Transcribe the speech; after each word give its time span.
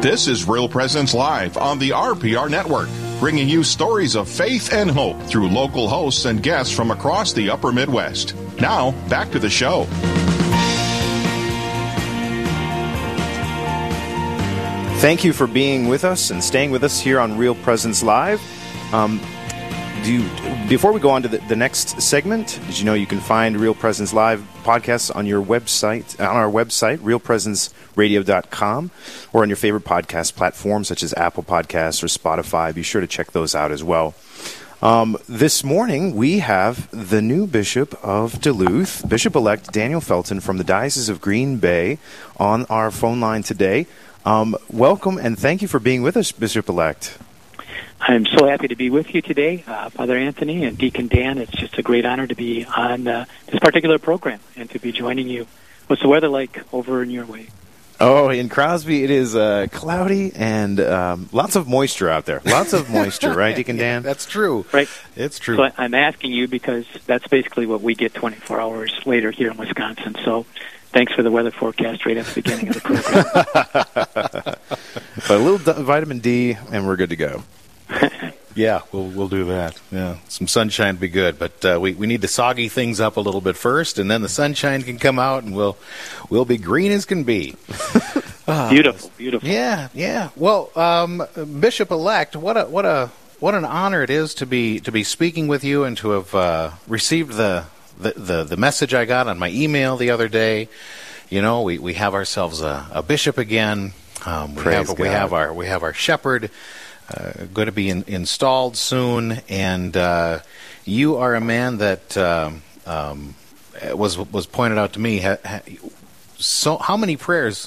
This 0.00 0.28
is 0.28 0.46
Real 0.46 0.68
Presence 0.68 1.12
Live 1.12 1.56
on 1.56 1.80
the 1.80 1.90
RPR 1.90 2.48
Network, 2.48 2.88
bringing 3.18 3.48
you 3.48 3.64
stories 3.64 4.14
of 4.14 4.28
faith 4.28 4.72
and 4.72 4.88
hope 4.88 5.20
through 5.24 5.48
local 5.48 5.88
hosts 5.88 6.24
and 6.24 6.40
guests 6.40 6.72
from 6.72 6.92
across 6.92 7.32
the 7.32 7.50
upper 7.50 7.72
Midwest. 7.72 8.36
Now, 8.60 8.92
back 9.08 9.32
to 9.32 9.40
the 9.40 9.50
show. 9.50 9.86
Thank 15.00 15.24
you 15.24 15.32
for 15.32 15.48
being 15.48 15.88
with 15.88 16.04
us 16.04 16.30
and 16.30 16.44
staying 16.44 16.70
with 16.70 16.84
us 16.84 17.00
here 17.00 17.18
on 17.18 17.36
Real 17.36 17.56
Presence 17.56 18.00
Live. 18.00 18.40
Um, 18.94 19.20
do 20.08 20.22
before 20.68 20.92
we 20.92 21.00
go 21.00 21.10
on 21.10 21.22
to 21.22 21.28
the, 21.28 21.36
the, 21.48 21.56
next 21.56 22.00
segment, 22.00 22.58
did 22.66 22.78
you 22.78 22.86
know 22.86 22.94
you 22.94 23.06
can 23.06 23.20
find 23.20 23.58
Real 23.58 23.74
Presence 23.74 24.14
Live 24.14 24.40
podcasts 24.62 25.14
on 25.14 25.26
your 25.26 25.44
website, 25.44 26.18
on 26.18 26.34
our 26.34 26.50
website, 26.50 26.98
realpresenceradio.com, 26.98 28.90
or 29.34 29.42
on 29.42 29.48
your 29.50 29.56
favorite 29.56 29.84
podcast 29.84 30.34
platform 30.34 30.84
such 30.84 31.02
as 31.02 31.12
Apple 31.14 31.42
Podcasts 31.42 32.02
or 32.02 32.06
Spotify. 32.06 32.74
Be 32.74 32.82
sure 32.82 33.02
to 33.02 33.06
check 33.06 33.32
those 33.32 33.54
out 33.54 33.70
as 33.70 33.84
well. 33.84 34.14
Um, 34.80 35.18
this 35.28 35.62
morning, 35.62 36.14
we 36.14 36.38
have 36.38 36.88
the 36.90 37.20
new 37.20 37.46
Bishop 37.46 37.98
of 38.02 38.40
Duluth, 38.40 39.06
Bishop 39.08 39.34
elect 39.36 39.72
Daniel 39.72 40.00
Felton 40.00 40.40
from 40.40 40.56
the 40.56 40.64
Diocese 40.64 41.10
of 41.10 41.20
Green 41.20 41.58
Bay, 41.58 41.98
on 42.38 42.64
our 42.66 42.90
phone 42.90 43.20
line 43.20 43.42
today. 43.42 43.86
Um, 44.24 44.56
welcome 44.70 45.18
and 45.18 45.38
thank 45.38 45.60
you 45.60 45.68
for 45.68 45.80
being 45.80 46.02
with 46.02 46.16
us, 46.16 46.32
Bishop 46.32 46.68
elect. 46.68 47.18
I'm 48.00 48.26
so 48.26 48.46
happy 48.46 48.68
to 48.68 48.76
be 48.76 48.90
with 48.90 49.14
you 49.14 49.22
today, 49.22 49.64
uh, 49.66 49.90
Father 49.90 50.16
Anthony 50.16 50.64
and 50.64 50.78
Deacon 50.78 51.08
Dan. 51.08 51.38
It's 51.38 51.52
just 51.52 51.78
a 51.78 51.82
great 51.82 52.04
honor 52.06 52.26
to 52.26 52.34
be 52.34 52.64
on 52.64 53.08
uh, 53.08 53.24
this 53.46 53.58
particular 53.60 53.98
program 53.98 54.40
and 54.56 54.70
to 54.70 54.78
be 54.78 54.92
joining 54.92 55.28
you. 55.28 55.46
What's 55.88 56.02
the 56.02 56.08
weather 56.08 56.28
like 56.28 56.62
over 56.72 57.02
in 57.02 57.10
your 57.10 57.26
way? 57.26 57.48
Oh, 58.00 58.28
in 58.28 58.48
Crosby, 58.48 59.02
it 59.02 59.10
is 59.10 59.34
uh, 59.34 59.66
cloudy 59.72 60.32
and 60.32 60.78
um, 60.78 61.28
lots 61.32 61.56
of 61.56 61.66
moisture 61.66 62.08
out 62.08 62.26
there. 62.26 62.40
Lots 62.44 62.72
of 62.72 62.88
moisture, 62.88 63.34
right, 63.34 63.56
Deacon 63.56 63.76
Dan? 63.76 64.04
that's 64.04 64.24
true. 64.24 64.64
Right. 64.72 64.88
It's 65.16 65.40
true. 65.40 65.56
So 65.56 65.68
I'm 65.76 65.94
asking 65.94 66.32
you 66.32 66.46
because 66.46 66.86
that's 67.06 67.26
basically 67.26 67.66
what 67.66 67.80
we 67.80 67.96
get 67.96 68.14
24 68.14 68.60
hours 68.60 68.94
later 69.04 69.32
here 69.32 69.50
in 69.50 69.56
Wisconsin. 69.56 70.14
So 70.24 70.46
thanks 70.92 71.12
for 71.12 71.24
the 71.24 71.32
weather 71.32 71.50
forecast 71.50 72.06
right 72.06 72.16
at 72.16 72.26
the 72.26 72.34
beginning 72.40 72.68
of 72.68 72.74
the 72.74 72.80
program. 72.80 74.56
but 75.28 75.30
a 75.30 75.38
little 75.38 75.58
vitamin 75.58 76.20
D, 76.20 76.56
and 76.70 76.86
we're 76.86 76.96
good 76.96 77.10
to 77.10 77.16
go. 77.16 77.42
yeah, 78.54 78.80
we'll 78.92 79.06
we'll 79.08 79.28
do 79.28 79.44
that. 79.46 79.80
Yeah, 79.90 80.16
some 80.28 80.46
sunshine 80.46 80.94
would 80.94 81.00
be 81.00 81.08
good, 81.08 81.38
but 81.38 81.64
uh, 81.64 81.78
we 81.80 81.94
we 81.94 82.06
need 82.06 82.22
to 82.22 82.28
soggy 82.28 82.68
things 82.68 83.00
up 83.00 83.16
a 83.16 83.20
little 83.20 83.40
bit 83.40 83.56
first, 83.56 83.98
and 83.98 84.10
then 84.10 84.22
the 84.22 84.28
sunshine 84.28 84.82
can 84.82 84.98
come 84.98 85.18
out, 85.18 85.44
and 85.44 85.54
we'll 85.54 85.76
we'll 86.30 86.44
be 86.44 86.56
green 86.58 86.92
as 86.92 87.04
can 87.04 87.24
be. 87.24 87.56
uh, 88.46 88.70
beautiful, 88.70 89.10
beautiful. 89.16 89.48
Yeah, 89.48 89.88
yeah. 89.94 90.30
Well, 90.36 90.70
um, 90.76 91.22
Bishop 91.60 91.90
elect, 91.90 92.36
what 92.36 92.56
a 92.56 92.64
what 92.64 92.84
a 92.84 93.10
what 93.40 93.54
an 93.54 93.64
honor 93.64 94.02
it 94.02 94.10
is 94.10 94.34
to 94.34 94.46
be 94.46 94.80
to 94.80 94.92
be 94.92 95.04
speaking 95.04 95.48
with 95.48 95.64
you 95.64 95.84
and 95.84 95.96
to 95.98 96.10
have 96.10 96.34
uh, 96.34 96.70
received 96.86 97.32
the, 97.34 97.64
the, 97.98 98.12
the 98.16 98.44
the 98.44 98.56
message 98.56 98.94
I 98.94 99.04
got 99.04 99.28
on 99.28 99.38
my 99.38 99.50
email 99.50 99.96
the 99.96 100.10
other 100.10 100.28
day. 100.28 100.68
You 101.30 101.42
know, 101.42 101.62
we, 101.62 101.78
we 101.78 101.92
have 101.94 102.14
ourselves 102.14 102.62
a, 102.62 102.86
a 102.90 103.02
bishop 103.02 103.36
again. 103.38 103.92
Um, 104.24 104.54
we 104.54 104.62
Praise 104.62 104.74
have 104.74 104.86
God. 104.88 104.98
we 104.98 105.06
have 105.08 105.32
our 105.32 105.52
we 105.54 105.66
have 105.66 105.82
our 105.82 105.92
shepherd 105.92 106.50
uh, 107.14 107.44
going 107.52 107.66
to 107.66 107.72
be 107.72 107.88
in, 107.88 108.04
installed 108.06 108.76
soon, 108.76 109.40
and 109.48 109.96
uh, 109.96 110.40
you 110.84 111.16
are 111.16 111.34
a 111.34 111.40
man 111.40 111.78
that 111.78 112.16
um, 112.16 112.62
um, 112.86 113.34
was 113.92 114.18
was 114.18 114.46
pointed 114.46 114.78
out 114.78 114.92
to 114.94 115.00
me. 115.00 115.20
Ha, 115.20 115.36
ha, 115.44 115.60
so, 116.36 116.76
how 116.76 116.96
many 116.96 117.16
prayers 117.16 117.66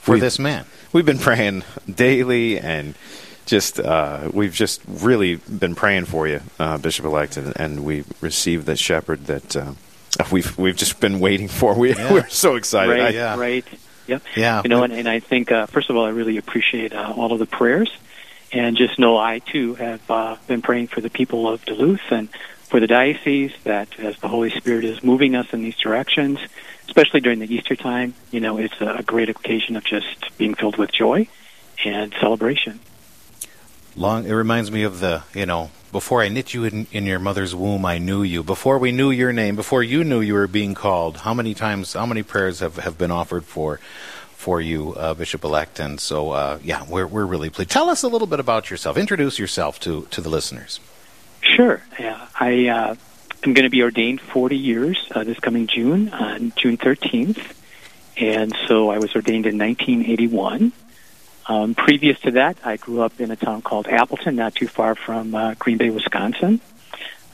for 0.00 0.12
we've, 0.12 0.20
this 0.20 0.38
man? 0.38 0.64
We've 0.92 1.06
been 1.06 1.18
praying 1.18 1.64
daily, 1.92 2.58
and 2.58 2.94
just 3.46 3.78
uh, 3.78 4.30
we've 4.32 4.54
just 4.54 4.80
really 4.86 5.36
been 5.36 5.74
praying 5.74 6.06
for 6.06 6.26
you, 6.26 6.40
uh, 6.58 6.78
Bishop 6.78 7.04
elect, 7.04 7.36
and, 7.36 7.52
and, 7.58 7.84
we 7.84 8.04
received 8.20 8.66
the 8.66 8.76
shepherd 8.76 9.26
that 9.26 9.56
uh, 9.56 9.72
we've 10.30 10.56
we've 10.56 10.76
just 10.76 10.98
been 11.00 11.20
waiting 11.20 11.48
for. 11.48 11.74
We 11.74 11.94
yeah. 11.94 12.12
we're 12.12 12.28
so 12.28 12.56
excited. 12.56 12.92
Right, 12.92 13.02
I, 13.02 13.08
yeah. 13.10 13.36
right. 13.36 13.66
Yep. 14.06 14.22
Yeah. 14.34 14.62
You 14.64 14.68
know, 14.68 14.82
and, 14.82 14.92
and 14.92 15.08
I 15.08 15.20
think 15.20 15.52
uh, 15.52 15.66
first 15.66 15.90
of 15.90 15.96
all, 15.96 16.04
I 16.04 16.10
really 16.10 16.36
appreciate 16.36 16.94
all 16.94 17.32
of 17.32 17.38
the 17.38 17.46
prayers 17.46 17.90
and 18.52 18.76
just 18.76 18.98
know 18.98 19.16
I 19.16 19.38
too 19.38 19.74
have 19.74 20.10
uh, 20.10 20.36
been 20.46 20.62
praying 20.62 20.88
for 20.88 21.00
the 21.00 21.10
people 21.10 21.48
of 21.48 21.64
Duluth 21.64 22.10
and 22.10 22.28
for 22.64 22.80
the 22.80 22.86
diocese 22.86 23.52
that 23.64 23.98
as 23.98 24.18
the 24.18 24.28
Holy 24.28 24.50
Spirit 24.50 24.84
is 24.84 25.02
moving 25.02 25.34
us 25.34 25.52
in 25.52 25.62
these 25.62 25.76
directions, 25.76 26.38
especially 26.86 27.20
during 27.20 27.38
the 27.38 27.52
Easter 27.52 27.76
time, 27.76 28.14
you 28.30 28.40
know, 28.40 28.58
it's 28.58 28.80
a 28.80 29.02
great 29.02 29.28
occasion 29.28 29.76
of 29.76 29.84
just 29.84 30.36
being 30.38 30.54
filled 30.54 30.76
with 30.76 30.92
joy 30.92 31.28
and 31.84 32.14
celebration. 32.20 32.80
Long, 33.94 34.26
it 34.26 34.32
reminds 34.32 34.70
me 34.70 34.84
of 34.84 35.00
the, 35.00 35.22
you 35.34 35.44
know, 35.44 35.70
before 35.90 36.22
I 36.22 36.28
knit 36.28 36.54
you 36.54 36.64
in, 36.64 36.86
in 36.92 37.04
your 37.04 37.18
mother's 37.18 37.54
womb, 37.54 37.84
I 37.84 37.98
knew 37.98 38.22
you. 38.22 38.42
Before 38.42 38.78
we 38.78 38.90
knew 38.90 39.10
your 39.10 39.34
name, 39.34 39.54
before 39.54 39.82
you 39.82 40.02
knew 40.02 40.22
you 40.22 40.32
were 40.32 40.46
being 40.46 40.74
called, 40.74 41.18
how 41.18 41.34
many 41.34 41.52
times, 41.52 41.92
how 41.92 42.06
many 42.06 42.22
prayers 42.22 42.60
have, 42.60 42.76
have 42.76 42.96
been 42.96 43.10
offered 43.10 43.44
for 43.44 43.78
for 44.42 44.60
you, 44.60 44.92
uh, 44.94 45.14
Bishop 45.14 45.44
elect. 45.44 45.78
And 45.78 46.00
so, 46.00 46.32
uh, 46.32 46.58
yeah, 46.64 46.84
we're, 46.88 47.06
we're 47.06 47.24
really 47.24 47.48
pleased. 47.48 47.70
Tell 47.70 47.88
us 47.88 48.02
a 48.02 48.08
little 48.08 48.26
bit 48.26 48.40
about 48.40 48.70
yourself. 48.70 48.96
Introduce 48.98 49.38
yourself 49.38 49.78
to, 49.80 50.08
to 50.10 50.20
the 50.20 50.28
listeners. 50.28 50.80
Sure. 51.40 51.80
Yeah, 51.98 52.26
I 52.38 52.66
uh, 52.66 52.94
am 53.44 53.54
going 53.54 53.64
to 53.64 53.70
be 53.70 53.82
ordained 53.82 54.20
40 54.20 54.56
years 54.56 55.06
uh, 55.12 55.22
this 55.22 55.38
coming 55.38 55.68
June, 55.68 56.08
on 56.08 56.52
June 56.56 56.76
13th. 56.76 57.54
And 58.16 58.52
so 58.66 58.90
I 58.90 58.98
was 58.98 59.14
ordained 59.14 59.46
in 59.46 59.58
1981. 59.58 60.72
Um, 61.46 61.74
previous 61.74 62.18
to 62.20 62.32
that, 62.32 62.58
I 62.64 62.76
grew 62.76 63.00
up 63.00 63.20
in 63.20 63.30
a 63.30 63.36
town 63.36 63.62
called 63.62 63.86
Appleton, 63.86 64.34
not 64.34 64.56
too 64.56 64.66
far 64.66 64.96
from 64.96 65.36
uh, 65.36 65.54
Green 65.54 65.78
Bay, 65.78 65.90
Wisconsin. 65.90 66.60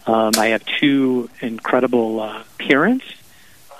Um, 0.06 0.32
I 0.36 0.48
have 0.48 0.64
two 0.64 1.30
incredible 1.40 2.20
uh, 2.20 2.42
parents. 2.58 3.04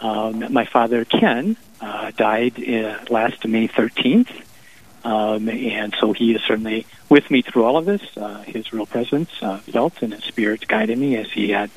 Um, 0.01 0.53
my 0.53 0.65
father, 0.65 1.05
Ken, 1.05 1.57
uh, 1.81 2.11
died 2.13 2.63
uh, 2.63 3.05
last 3.09 3.47
May 3.47 3.69
13th. 3.69 4.45
Um, 5.05 5.49
and 5.49 5.95
so 6.01 6.13
he 6.13 6.35
is 6.35 6.43
certainly 6.43 6.87
with 7.09 7.31
me 7.31 7.43
through 7.43 7.65
all 7.65 7.77
of 7.77 7.87
this. 7.87 8.03
Uh, 8.17 8.43
his 8.43 8.73
real 8.73 8.87
presence 8.87 9.31
uh, 9.41 9.59
felt 9.59 10.03
and 10.03 10.13
his 10.13 10.25
spirit 10.25 10.67
guided 10.67 10.99
me 10.99 11.17
as 11.17 11.31
he 11.31 11.51
had 11.51 11.71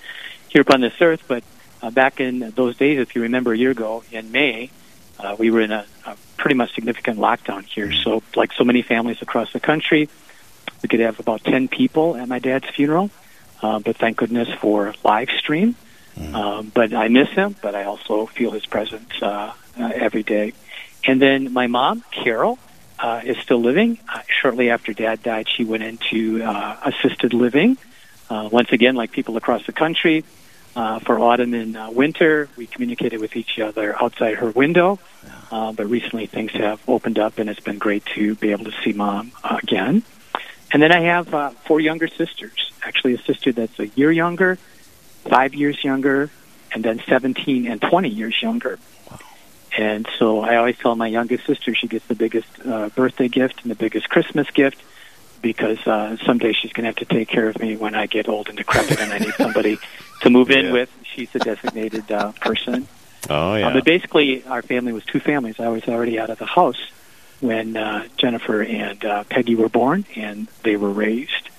here 0.50 0.62
upon 0.62 0.82
this 0.82 0.94
earth. 1.00 1.24
But 1.28 1.44
uh, 1.82 1.92
back 1.92 2.20
in 2.20 2.40
those 2.56 2.78
days, 2.78 3.00
if 3.00 3.16
you 3.16 3.22
remember 3.22 3.54
a 3.54 3.58
year 3.58 3.72
ago 3.72 4.04
in 4.12 4.32
May, 4.32 4.70
uh, 5.20 5.36
we 5.38 5.52
were 5.52 5.62
in 5.62 5.72
a, 5.72 5.86
a 6.06 6.18
pretty 6.38 6.56
much 6.56 6.74
significant 6.74 7.20
lockdown 7.20 7.64
here. 7.64 7.92
So, 7.92 8.24
like 8.36 8.52
so 8.54 8.64
many 8.64 8.82
families 8.82 9.22
across 9.22 9.54
the 9.54 9.60
country, 9.60 10.10
we 10.82 10.90
could 10.90 11.00
have 11.00 11.20
about 11.20 11.44
10 11.44 11.68
people 11.68 12.16
at 12.16 12.28
my 12.28 12.40
dad's 12.40 12.70
funeral. 12.70 13.12
Uh, 13.62 13.80
but 13.80 13.98
thank 13.98 14.18
goodness 14.18 14.50
for 14.60 14.96
live 15.04 15.30
stream. 15.30 15.76
Mm. 16.18 16.34
Um, 16.34 16.72
but 16.74 16.94
I 16.94 17.08
miss 17.08 17.30
him, 17.30 17.56
but 17.62 17.76
I 17.76 17.84
also 17.84 18.26
feel 18.26 18.52
his 18.52 18.66
presence 18.66 19.12
uh, 19.22 19.54
uh, 19.80 19.92
every 19.94 20.24
day. 20.24 20.54
And 21.06 21.22
then 21.22 21.52
my 21.52 21.68
mom, 21.68 22.04
Carol, 22.12 22.60
uh, 23.00 23.22
is 23.24 23.38
still 23.38 23.60
living. 23.60 23.98
Uh, 24.08 24.22
shortly 24.28 24.70
after 24.70 24.94
Dad 24.94 25.24
died, 25.24 25.48
she 25.50 25.64
went 25.64 25.84
into 25.84 26.44
uh, 26.44 26.78
assisted 26.86 27.34
living. 27.34 27.78
Uh, 28.30 28.48
once 28.52 28.72
again, 28.72 28.96
like 28.96 29.12
people 29.12 29.38
across 29.38 29.66
the 29.66 29.74
country, 29.74 30.24
uh, 30.76 31.00
for 31.00 31.20
autumn 31.20 31.54
and 31.54 31.76
uh, 31.76 31.90
winter, 31.92 32.48
we 32.56 32.66
communicated 32.66 33.20
with 33.20 33.36
each 33.36 33.60
other 33.60 34.00
outside 34.02 34.36
her 34.36 34.52
window. 34.52 35.00
Uh, 35.52 35.74
but 35.74 35.90
recently, 35.90 36.28
things 36.28 36.52
have 36.52 36.82
opened 36.88 37.20
up, 37.20 37.40
and 37.40 37.50
it's 37.50 37.60
been 37.60 37.78
great 37.78 38.06
to 38.06 38.36
be 38.36 38.52
able 38.52 38.66
to 38.66 38.74
see 38.84 38.94
Mom 38.94 39.32
uh, 39.44 39.60
again. 39.62 40.04
And 40.72 40.82
then 40.82 40.94
I 40.94 41.02
have 41.02 41.34
uh, 41.34 41.50
four 41.50 41.82
younger 41.82 42.08
sisters. 42.08 42.72
Actually, 42.82 43.16
a 43.16 43.18
sister 43.18 43.52
that's 43.52 43.78
a 43.80 43.88
year 43.88 44.12
younger, 44.12 44.56
five 45.26 45.54
years 45.54 45.84
younger, 45.84 46.30
and 46.74 46.84
then 46.84 47.02
17 47.06 47.68
and 47.68 47.82
20 47.82 48.08
years 48.08 48.42
younger. 48.42 48.80
And 49.78 50.08
so 50.20 50.42
I 50.42 50.58
always 50.58 50.78
tell 50.78 50.96
my 50.96 51.08
youngest 51.08 51.46
sister 51.46 51.74
she 51.74 51.88
gets 51.88 52.06
the 52.08 52.16
biggest 52.16 52.48
uh, 52.66 52.90
birthday 52.90 53.30
gift 53.30 53.62
and 53.64 53.72
the 53.72 53.76
biggest 53.76 54.10
Christmas 54.10 54.50
gift 54.52 54.82
because 55.42 55.80
uh, 55.88 56.18
someday 56.26 56.54
she's 56.54 56.74
going 56.74 56.84
to 56.84 56.90
have 56.90 56.96
to 56.98 57.06
take 57.06 57.28
care 57.28 57.48
of 57.48 57.60
me 57.60 57.76
when 57.76 57.96
I 57.96 58.06
get 58.06 58.28
old 58.30 58.48
and 58.50 58.58
decrepit 58.58 59.00
and 59.00 59.12
I 59.12 59.18
need 59.20 59.34
somebody 59.36 59.80
to 60.22 60.30
move 60.30 60.50
yeah. 60.50 60.60
in 60.60 60.74
with. 60.74 60.90
She's 61.04 61.34
a 61.36 61.40
designated 61.40 62.12
uh, 62.12 62.32
person. 62.34 62.88
Oh, 63.30 63.56
yeah. 63.56 63.68
Uh, 63.68 63.74
but 63.74 63.86
basically, 63.86 64.44
our 64.46 64.62
family 64.62 64.94
was 64.94 65.06
two 65.06 65.20
families. 65.20 65.60
I 65.60 65.70
was 65.70 65.88
already 65.88 66.20
out 66.20 66.30
of 66.30 66.38
the 66.38 66.46
house 66.46 66.80
when 67.40 67.76
uh, 67.76 68.08
Jennifer 68.18 68.62
and 68.62 69.04
uh, 69.04 69.24
Peggy 69.26 69.56
were 69.56 69.70
born, 69.70 70.06
and 70.16 70.48
they 70.64 70.76
were 70.78 70.92
raised. 70.92 71.50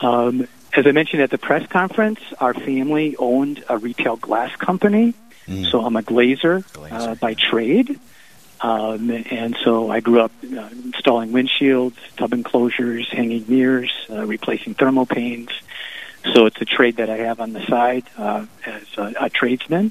Um, 0.00 0.48
as 0.74 0.86
I 0.86 0.92
mentioned 0.92 1.22
at 1.22 1.30
the 1.30 1.38
press 1.38 1.66
conference, 1.68 2.20
our 2.40 2.54
family 2.54 3.16
owned 3.16 3.62
a 3.68 3.78
retail 3.78 4.16
glass 4.16 4.54
company 4.56 5.14
Mm. 5.52 5.70
So 5.70 5.84
I'm 5.84 5.96
a 5.96 6.02
glazer, 6.02 6.64
glazer. 6.72 6.92
Uh, 6.92 7.14
by 7.16 7.34
trade. 7.34 7.98
Um, 8.60 9.10
and 9.10 9.56
so 9.64 9.90
I 9.90 10.00
grew 10.00 10.20
up 10.20 10.30
uh, 10.44 10.68
installing 10.84 11.32
windshields, 11.32 11.96
tub 12.16 12.32
enclosures, 12.32 13.08
hanging 13.10 13.44
mirrors, 13.48 13.92
uh, 14.08 14.24
replacing 14.24 14.76
thermopanes. 14.76 15.50
So 16.32 16.46
it's 16.46 16.60
a 16.60 16.64
trade 16.64 16.96
that 16.96 17.10
I 17.10 17.16
have 17.18 17.40
on 17.40 17.52
the 17.52 17.66
side 17.66 18.04
uh, 18.16 18.46
as 18.64 18.84
a, 18.96 19.14
a 19.22 19.30
tradesman. 19.30 19.90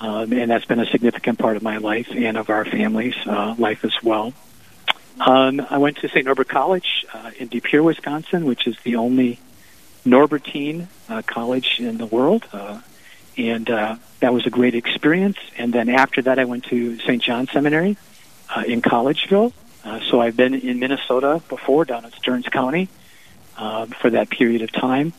Um, 0.00 0.32
and 0.32 0.50
that's 0.50 0.64
been 0.64 0.80
a 0.80 0.86
significant 0.86 1.38
part 1.38 1.56
of 1.56 1.62
my 1.62 1.76
life 1.76 2.08
and 2.10 2.36
of 2.36 2.50
our 2.50 2.64
family's 2.64 3.16
uh, 3.26 3.54
life 3.58 3.84
as 3.84 3.94
well. 4.02 4.32
Um, 5.20 5.60
I 5.68 5.76
went 5.78 5.98
to 5.98 6.08
St. 6.08 6.24
Norbert 6.24 6.48
College 6.48 7.04
uh, 7.12 7.30
in 7.38 7.48
De 7.48 7.60
Pere, 7.60 7.82
Wisconsin, 7.82 8.46
which 8.46 8.66
is 8.66 8.76
the 8.82 8.96
only 8.96 9.38
Norbertine 10.06 10.86
uh, 11.08 11.20
college 11.26 11.78
in 11.78 11.98
the 11.98 12.06
world. 12.06 12.48
Uh, 12.52 12.80
and 13.36 13.68
uh, 13.68 13.96
that 14.20 14.32
was 14.32 14.46
a 14.46 14.50
great 14.50 14.74
experience. 14.74 15.38
And 15.56 15.72
then 15.72 15.88
after 15.88 16.22
that, 16.22 16.38
I 16.38 16.44
went 16.44 16.64
to 16.64 16.98
St. 17.00 17.22
John 17.22 17.46
Seminary 17.48 17.96
uh, 18.54 18.64
in 18.66 18.82
Collegeville. 18.82 19.52
Uh, 19.84 20.00
so 20.10 20.20
I've 20.20 20.36
been 20.36 20.54
in 20.54 20.78
Minnesota 20.78 21.42
before, 21.48 21.84
down 21.84 22.04
in 22.04 22.12
Stearns 22.12 22.46
County, 22.48 22.88
uh, 23.56 23.86
for 23.86 24.10
that 24.10 24.30
period 24.30 24.62
of 24.62 24.72
time. 24.72 25.12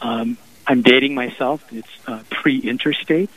Um, 0.00 0.38
I'm 0.66 0.82
dating 0.82 1.14
myself. 1.14 1.64
It's 1.72 1.88
uh, 2.06 2.22
pre-interstate 2.30 3.30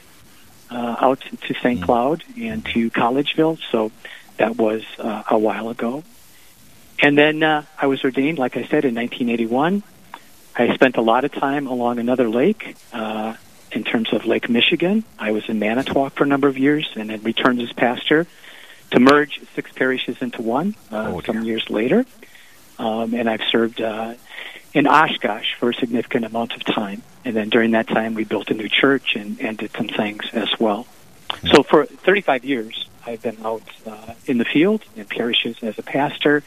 uh, 0.69 0.95
out 0.99 1.21
to 1.21 1.53
St. 1.55 1.81
Cloud 1.81 2.23
and 2.39 2.63
to 2.67 2.89
Collegeville. 2.91 3.59
So 3.71 3.91
that 4.37 4.55
was 4.55 4.83
uh, 4.99 5.23
a 5.29 5.37
while 5.37 5.69
ago. 5.69 6.03
And 6.99 7.17
then 7.17 7.43
uh, 7.43 7.63
I 7.79 7.87
was 7.87 8.03
ordained, 8.03 8.39
like 8.39 8.57
I 8.57 8.61
said, 8.61 8.85
in 8.85 8.95
1981. 8.95 9.83
I 10.55 10.73
spent 10.73 10.97
a 10.97 11.01
lot 11.01 11.23
of 11.23 11.31
time 11.31 11.67
along 11.67 11.99
another 11.99 12.27
lake 12.27 12.75
uh, 12.91 13.35
in 13.71 13.83
terms 13.83 14.13
of 14.13 14.25
Lake 14.25 14.49
Michigan. 14.49 15.03
I 15.19 15.31
was 15.31 15.47
in 15.49 15.59
Manitowoc 15.59 16.13
for 16.13 16.23
a 16.23 16.27
number 16.27 16.47
of 16.47 16.57
years 16.57 16.89
and 16.95 17.09
then 17.09 17.21
returned 17.23 17.61
as 17.61 17.71
pastor 17.73 18.27
to 18.91 18.99
merge 18.99 19.41
six 19.55 19.71
parishes 19.73 20.21
into 20.21 20.41
one 20.41 20.75
uh, 20.91 21.13
Oh, 21.13 21.21
some 21.21 21.43
years 21.43 21.69
later. 21.69 22.05
Um, 22.79 23.13
and 23.13 23.29
I've 23.29 23.41
served 23.51 23.81
uh, 23.81 24.15
in 24.73 24.87
Oshkosh 24.87 25.55
for 25.59 25.71
a 25.71 25.73
significant 25.73 26.25
amount 26.25 26.53
of 26.55 26.63
time. 26.63 27.01
And 27.25 27.35
then 27.35 27.49
during 27.49 27.71
that 27.71 27.87
time, 27.87 28.13
we 28.13 28.23
built 28.23 28.49
a 28.49 28.53
new 28.53 28.69
church 28.69 29.15
and, 29.15 29.39
and 29.41 29.57
did 29.57 29.71
some 29.71 29.87
things 29.87 30.25
as 30.33 30.49
well. 30.59 30.87
So 31.51 31.63
for 31.63 31.85
35 31.85 32.45
years, 32.45 32.87
I've 33.05 33.21
been 33.21 33.37
out 33.43 33.63
uh, 33.85 34.13
in 34.25 34.37
the 34.37 34.45
field 34.45 34.83
in 34.95 35.05
parishes 35.05 35.57
as 35.61 35.77
a 35.77 35.83
pastor. 35.83 36.43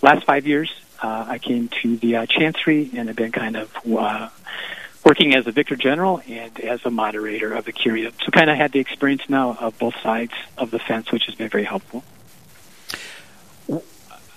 Last 0.00 0.24
five 0.24 0.46
years, 0.46 0.72
uh, 1.02 1.26
I 1.28 1.38
came 1.38 1.68
to 1.82 1.96
the 1.96 2.16
uh, 2.16 2.26
Chancery 2.26 2.90
and 2.94 3.08
have 3.08 3.16
been 3.16 3.32
kind 3.32 3.56
of 3.56 3.74
uh, 3.86 4.28
working 5.04 5.34
as 5.34 5.46
a 5.46 5.52
vicar 5.52 5.76
general 5.76 6.22
and 6.28 6.58
as 6.60 6.84
a 6.84 6.90
moderator 6.90 7.52
of 7.52 7.64
the 7.64 7.72
Curia. 7.72 8.12
So 8.24 8.30
kind 8.30 8.48
of 8.50 8.56
had 8.56 8.72
the 8.72 8.78
experience 8.80 9.28
now 9.28 9.56
of 9.58 9.78
both 9.78 9.94
sides 10.02 10.32
of 10.56 10.70
the 10.70 10.78
fence, 10.78 11.10
which 11.10 11.24
has 11.26 11.34
been 11.34 11.48
very 11.48 11.64
helpful. 11.64 12.04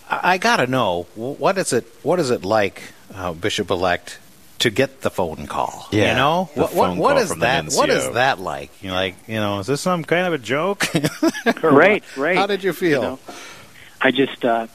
I, 0.10 0.34
I 0.34 0.38
gotta 0.38 0.68
know 0.68 1.04
what 1.16 1.58
is 1.58 1.74
it? 1.74 1.86
What 2.04 2.20
is 2.20 2.30
it 2.30 2.44
like, 2.46 2.82
uh, 3.14 3.34
Bishop 3.34 3.70
elect, 3.70 4.20
to 4.60 4.70
get 4.70 5.02
the 5.02 5.10
phone 5.10 5.48
call? 5.48 5.88
Yeah, 5.92 6.12
you 6.12 6.16
know 6.16 6.50
the 6.54 6.62
what? 6.62 6.74
What, 6.74 6.88
phone 6.88 6.98
what 6.98 7.14
call 7.14 7.22
is 7.24 7.30
from 7.30 7.40
the 7.40 7.46
that? 7.46 7.72
What 7.74 7.90
is 7.90 8.12
that 8.12 8.40
like? 8.40 8.84
You 8.84 8.90
know, 8.90 8.96
like 8.96 9.16
you 9.28 9.36
know, 9.36 9.60
is 9.60 9.68
this 9.68 9.82
some 9.82 10.04
kind 10.04 10.28
of 10.28 10.34
a 10.34 10.38
joke? 10.38 10.86
Or 11.64 11.70
Right, 11.72 12.04
right. 12.18 12.36
How 12.38 12.48
did 12.48 12.64
you 12.64 12.74
feel? 12.74 13.02
You 13.02 13.08
know, 13.08 13.20
I 14.02 14.12
just 14.12 14.44
uh, 14.44 14.68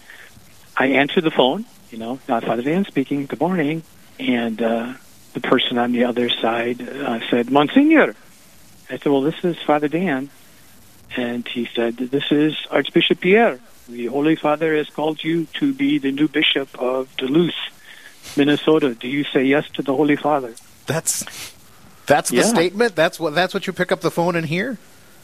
I 0.77 0.87
answered 0.87 1.25
the 1.25 1.31
phone. 1.31 1.65
You 1.91 1.99
know, 1.99 2.17
Father 2.17 2.63
Dan 2.63 2.85
speaking. 2.85 3.27
Good 3.27 3.41
morning, 3.41 3.83
and 4.19 4.63
uh, 4.63 4.95
the 5.33 5.41
person 5.41 5.79
on 5.79 5.93
the 5.93 6.05
other 6.05 6.29
side 6.29 6.81
uh, 6.87 7.21
said, 7.31 7.51
"Monsignor." 7.51 8.15
I 8.89 8.99
said, 8.99 9.07
"Well, 9.07 9.23
this 9.23 9.43
is 9.45 9.57
Father 9.59 9.89
Dan," 9.89 10.31
and 11.17 11.47
he 11.47 11.69
said, 11.75 11.97
"This 11.97 12.25
is 12.31 12.57
Archbishop 12.71 13.21
Pierre. 13.21 13.61
The 13.89 14.07
Holy 14.07 14.37
Father 14.37 14.77
has 14.77 14.89
called 14.89 15.23
you 15.23 15.47
to 15.55 15.73
be 15.73 15.99
the 15.99 16.13
new 16.13 16.29
bishop 16.29 16.69
of 16.79 17.09
Duluth, 17.17 17.55
Minnesota. 18.37 18.95
Do 18.95 19.09
you 19.09 19.25
say 19.25 19.45
yes 19.45 19.69
to 19.75 19.83
the 19.83 19.95
Holy 19.95 20.17
Father?" 20.17 20.55
That's 20.87 21.25
that's 22.07 22.31
the 22.31 22.37
Yeah. 22.39 22.43
statement. 22.43 22.97
That's 22.97 23.21
what 23.21 23.35
that's 23.35 23.55
what 23.55 23.67
you 23.67 23.73
pick 23.73 23.93
up 23.93 24.01
the 24.01 24.11
phone 24.11 24.35
and 24.37 24.47
hear. 24.47 24.79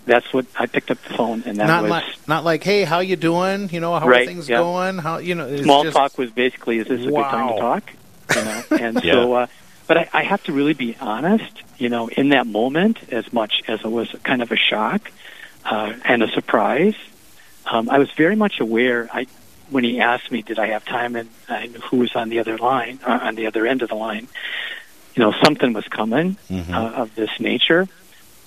That's 0.06 0.32
what 0.32 0.46
I 0.56 0.66
picked 0.66 0.92
up 0.92 1.02
the 1.02 1.14
phone, 1.14 1.42
and 1.44 1.58
that 1.58 1.66
Not 1.66 1.82
was 1.82 1.90
like 1.90 2.04
not 2.28 2.44
like, 2.44 2.62
hey, 2.62 2.84
how 2.84 3.00
you 3.00 3.16
doing? 3.16 3.68
You 3.70 3.80
know, 3.80 3.98
how 3.98 4.06
are 4.06 4.24
things 4.24 4.48
yeah. 4.48 4.58
going? 4.58 4.98
How 4.98 5.18
you 5.18 5.34
know? 5.34 5.48
It's 5.48 5.64
small 5.64 5.82
just, 5.82 5.96
talk 5.96 6.16
was 6.16 6.30
basically, 6.30 6.78
is 6.78 6.86
this 6.86 7.00
a 7.00 7.10
good 7.10 7.22
time 7.24 7.54
to 7.54 7.58
talk? 7.60 7.90
You 8.36 8.44
know, 8.44 8.62
and 8.78 9.02
so, 9.02 9.32
uh, 9.32 9.46
but 9.86 9.96
I, 9.96 10.08
I 10.12 10.22
have 10.24 10.42
to 10.44 10.52
really 10.52 10.74
be 10.74 10.96
honest. 11.00 11.52
You 11.78 11.88
know, 11.88 12.08
in 12.08 12.30
that 12.30 12.46
moment, 12.46 12.98
as 13.12 13.32
much 13.32 13.62
as 13.68 13.80
it 13.80 13.90
was 13.90 14.08
kind 14.22 14.42
of 14.42 14.50
a 14.50 14.56
shock 14.56 15.10
uh, 15.64 15.92
and 16.04 16.22
a 16.22 16.28
surprise, 16.28 16.94
um, 17.66 17.90
I 17.90 17.98
was 17.98 18.10
very 18.12 18.36
much 18.36 18.60
aware. 18.60 19.08
I 19.12 19.26
when 19.68 19.82
he 19.82 19.98
asked 20.00 20.30
me, 20.30 20.42
did 20.42 20.58
I 20.60 20.68
have 20.68 20.84
time, 20.84 21.16
and 21.16 21.28
knew 21.72 21.80
who 21.80 21.96
was 21.98 22.14
on 22.14 22.28
the 22.28 22.38
other 22.38 22.56
line, 22.56 23.00
uh, 23.04 23.18
on 23.22 23.34
the 23.34 23.46
other 23.46 23.66
end 23.66 23.82
of 23.82 23.88
the 23.88 23.96
line. 23.96 24.28
You 25.16 25.22
know, 25.24 25.34
something 25.44 25.72
was 25.72 25.84
coming 25.88 26.36
Mhm. 26.50 26.72
uh, 26.72 27.02
of 27.02 27.14
this 27.14 27.30
nature, 27.40 27.88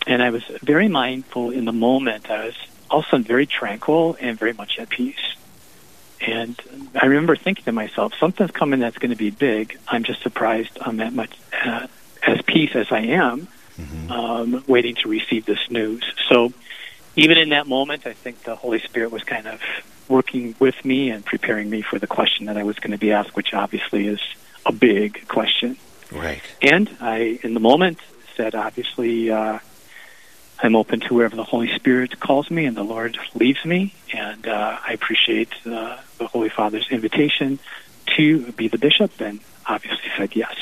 and 0.07 0.24
I 0.24 0.30
was 0.30 0.44
very 0.63 0.88
mindful 0.88 1.51
in 1.51 1.65
the 1.65 1.74
moment. 1.74 2.30
I 2.31 2.45
was 2.45 2.56
also 2.89 3.18
very 3.18 3.45
tranquil 3.45 4.15
and 4.19 4.39
very 4.39 4.53
much 4.53 4.80
at 4.80 4.89
peace. 4.89 5.35
And 6.21 6.60
I 6.95 7.06
remember 7.06 7.36
thinking 7.36 7.66
to 7.66 7.71
myself, 7.71 8.13
something's 8.19 8.51
coming 8.51 8.80
that's 8.80 8.98
going 8.98 9.12
to 9.12 9.18
be 9.18 9.30
big. 9.30 9.77
I'm 9.88 10.04
just 10.04 10.21
surprised 10.21 10.77
I'm 10.81 10.98
that 10.98 11.13
much 11.13 11.38
uh, 11.66 11.88
as 12.25 12.42
peace 12.42 12.71
as 12.75 12.92
I 12.92 13.00
am, 13.00 13.48
um, 14.10 14.63
waiting 14.68 14.95
to 14.95 15.10
receive 15.10 15.45
this 15.45 15.69
news. 15.69 16.04
So 16.27 16.51
even 17.16 17.38
in 17.38 17.50
that 17.50 17.68
moment, 17.68 18.06
I 18.06 18.13
think 18.13 18.44
the 18.44 18.56
Holy 18.56 18.80
Spirit 18.80 19.12
was 19.12 19.24
kind 19.24 19.48
of 19.48 19.62
working 20.07 20.56
with 20.60 20.83
me 20.83 21.10
and 21.10 21.24
preparing 21.24 21.69
me 21.69 21.81
for 21.81 22.00
the 22.00 22.07
question 22.07 22.48
that 22.48 22.57
I 22.57 22.63
was 22.63 22.77
going 22.80 22.92
to 22.92 22.98
be 22.98 23.12
asked, 23.12 23.36
which 23.36 23.54
obviously 23.54 24.07
is 24.07 24.21
a 24.66 24.71
big 24.71 25.27
question. 25.27 25.77
right. 26.12 26.42
And 26.62 26.89
I, 27.00 27.39
in 27.44 27.54
the 27.54 27.60
moment, 27.60 28.00
said, 28.36 28.56
obviously, 28.56 29.30
uh, 29.30 29.60
I'm 30.62 30.75
open 30.75 31.00
to 31.01 31.13
wherever 31.13 31.36
the 31.36 31.44
Holy 31.44 31.74
Spirit 31.75 32.19
calls 32.19 32.50
me 32.50 32.66
and 32.66 32.75
the 32.75 32.83
Lord 32.83 33.18
leads 33.36 33.63
me. 33.66 33.94
And 34.13 34.48
uh, 34.48 34.77
I 34.86 34.94
appreciate 34.94 35.50
uh, 35.66 35.98
the 36.19 36.27
Holy 36.27 36.50
Father's 36.50 36.88
invitation 36.89 37.60
to 38.18 38.51
be 38.54 38.68
the 38.68 38.77
bishop, 38.77 39.19
and 39.19 39.39
obviously 39.66 40.10
said 40.18 40.36
yes. 40.36 40.56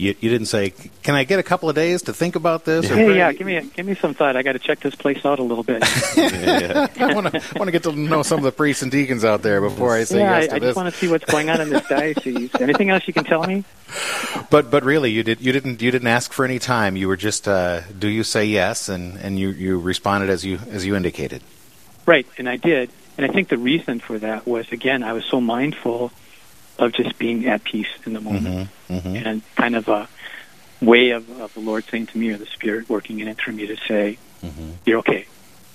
You, 0.00 0.14
you 0.18 0.30
didn't 0.30 0.46
say, 0.46 0.72
can 1.02 1.14
I 1.14 1.24
get 1.24 1.40
a 1.40 1.42
couple 1.42 1.68
of 1.68 1.74
days 1.74 2.02
to 2.02 2.14
think 2.14 2.34
about 2.34 2.64
this? 2.64 2.90
or 2.90 2.94
Hey, 2.94 3.16
yeah, 3.18 3.32
give 3.32 3.46
me 3.46 3.56
a, 3.56 3.62
give 3.62 3.84
me 3.84 3.94
some 3.94 4.14
thought. 4.14 4.34
I 4.34 4.42
got 4.42 4.52
to 4.52 4.58
check 4.58 4.80
this 4.80 4.94
place 4.94 5.26
out 5.26 5.38
a 5.38 5.42
little 5.42 5.62
bit. 5.62 5.82
I 6.16 7.12
want 7.14 7.32
to 7.32 7.42
want 7.56 7.66
to 7.66 7.70
get 7.70 7.82
to 7.82 7.92
know 7.92 8.22
some 8.22 8.38
of 8.38 8.44
the 8.44 8.52
priests 8.52 8.82
and 8.82 8.90
deacons 8.90 9.26
out 9.26 9.42
there 9.42 9.60
before 9.60 9.94
I 9.94 10.04
say 10.04 10.20
yeah, 10.20 10.38
yes 10.38 10.48
to 10.48 10.52
I, 10.54 10.56
I 10.56 10.58
this. 10.60 10.68
just 10.68 10.76
want 10.76 10.94
to 10.94 10.98
see 10.98 11.08
what's 11.08 11.26
going 11.26 11.50
on 11.50 11.60
in 11.60 11.68
this 11.68 11.86
diocese. 11.88 12.50
Anything 12.58 12.88
else 12.88 13.06
you 13.06 13.12
can 13.12 13.24
tell 13.24 13.42
me? 13.44 13.64
But 14.48 14.70
but 14.70 14.84
really, 14.84 15.10
you 15.10 15.22
did 15.22 15.42
you 15.42 15.52
didn't 15.52 15.82
you 15.82 15.90
didn't 15.90 16.08
ask 16.08 16.32
for 16.32 16.46
any 16.46 16.58
time. 16.58 16.96
You 16.96 17.06
were 17.08 17.18
just 17.18 17.46
uh, 17.46 17.82
do 17.98 18.08
you 18.08 18.22
say 18.22 18.46
yes, 18.46 18.88
and, 18.88 19.18
and 19.18 19.38
you, 19.38 19.50
you 19.50 19.78
responded 19.78 20.30
as 20.30 20.46
you 20.46 20.60
as 20.70 20.86
you 20.86 20.96
indicated. 20.96 21.42
Right, 22.06 22.26
and 22.38 22.48
I 22.48 22.56
did. 22.56 22.90
And 23.20 23.30
I 23.30 23.34
think 23.34 23.48
the 23.48 23.58
reason 23.58 24.00
for 24.00 24.18
that 24.18 24.46
was, 24.46 24.72
again, 24.72 25.02
I 25.02 25.12
was 25.12 25.26
so 25.26 25.42
mindful 25.42 26.10
of 26.78 26.92
just 26.94 27.18
being 27.18 27.46
at 27.46 27.62
peace 27.64 27.86
in 28.06 28.14
the 28.14 28.20
moment. 28.22 28.70
Mm-hmm. 28.88 29.14
and 29.14 29.42
kind 29.56 29.76
of 29.76 29.88
a 29.88 30.08
way 30.80 31.10
of, 31.10 31.28
of 31.38 31.52
the 31.52 31.60
Lord 31.60 31.84
saying 31.84 32.06
to 32.06 32.18
me 32.18 32.30
or 32.30 32.38
the 32.38 32.46
Spirit 32.46 32.88
working 32.88 33.20
in 33.20 33.28
it 33.28 33.36
through 33.36 33.52
me 33.52 33.66
to 33.66 33.76
say, 33.86 34.16
Mhm. 34.42 34.72
"You're 34.86 34.98
okay." 35.00 35.26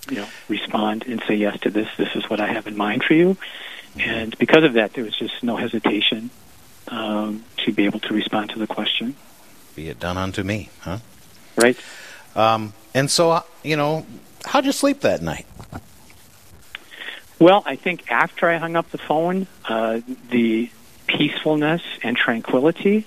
You 0.09 0.15
know, 0.17 0.27
respond 0.47 1.05
and 1.07 1.21
say 1.27 1.35
yes 1.35 1.59
to 1.61 1.69
this. 1.69 1.87
This 1.97 2.09
is 2.15 2.27
what 2.31 2.39
I 2.41 2.47
have 2.47 2.65
in 2.65 2.75
mind 2.75 3.03
for 3.03 3.13
you. 3.13 3.37
And 3.99 4.35
because 4.39 4.63
of 4.63 4.73
that, 4.73 4.93
there 4.93 5.03
was 5.03 5.15
just 5.15 5.43
no 5.43 5.55
hesitation 5.55 6.31
um, 6.87 7.43
to 7.63 7.71
be 7.71 7.85
able 7.85 7.99
to 8.01 8.13
respond 8.15 8.49
to 8.51 8.59
the 8.59 8.67
question. 8.67 9.15
Be 9.75 9.87
it 9.89 9.99
done 9.99 10.17
unto 10.17 10.41
me, 10.43 10.69
huh? 10.81 10.97
Right. 11.55 11.77
Um, 12.35 12.73
and 12.95 13.09
so 13.11 13.29
uh, 13.31 13.41
you 13.63 13.77
know, 13.77 14.05
how'd 14.45 14.65
you 14.65 14.71
sleep 14.71 15.01
that 15.01 15.21
night? 15.21 15.45
Well, 17.39 17.63
I 17.65 17.75
think 17.75 18.09
after 18.11 18.49
I 18.49 18.57
hung 18.57 18.75
up 18.75 18.89
the 18.91 18.97
phone, 18.97 19.47
uh, 19.67 20.01
the 20.29 20.69
peacefulness 21.07 21.81
and 22.01 22.15
tranquility 22.15 23.05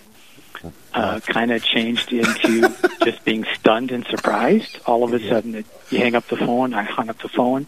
uh, 0.94 1.20
kind 1.20 1.50
of 1.50 1.62
changed 1.62 2.12
into 2.12 2.74
just 3.04 3.24
being 3.24 3.44
stunned 3.54 3.90
and 3.90 4.06
surprised. 4.06 4.78
All 4.86 5.04
of 5.04 5.12
a 5.12 5.28
sudden, 5.28 5.54
it, 5.54 5.66
you 5.90 5.98
hang 5.98 6.14
up 6.14 6.26
the 6.28 6.36
phone. 6.36 6.74
I 6.74 6.82
hung 6.82 7.08
up 7.08 7.18
the 7.18 7.28
phone, 7.28 7.66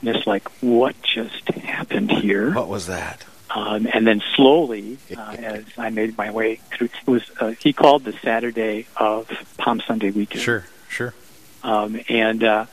and 0.00 0.16
it's 0.16 0.26
like, 0.26 0.48
what 0.60 0.94
just 1.02 1.48
happened 1.48 2.10
here? 2.10 2.52
What 2.52 2.68
was 2.68 2.86
that? 2.86 3.24
Um, 3.50 3.86
and 3.92 4.06
then 4.06 4.20
slowly, 4.34 4.98
uh, 5.16 5.36
as 5.38 5.64
I 5.78 5.90
made 5.90 6.18
my 6.18 6.30
way 6.30 6.56
through, 6.72 6.88
it 6.88 7.06
was 7.06 7.22
uh, 7.40 7.50
he 7.50 7.72
called 7.72 8.04
the 8.04 8.12
Saturday 8.12 8.86
of 8.96 9.28
Palm 9.58 9.80
Sunday 9.86 10.10
weekend. 10.10 10.42
Sure, 10.42 10.64
sure. 10.88 11.14
Um, 11.62 12.00
and 12.08 12.44
uh, 12.44 12.66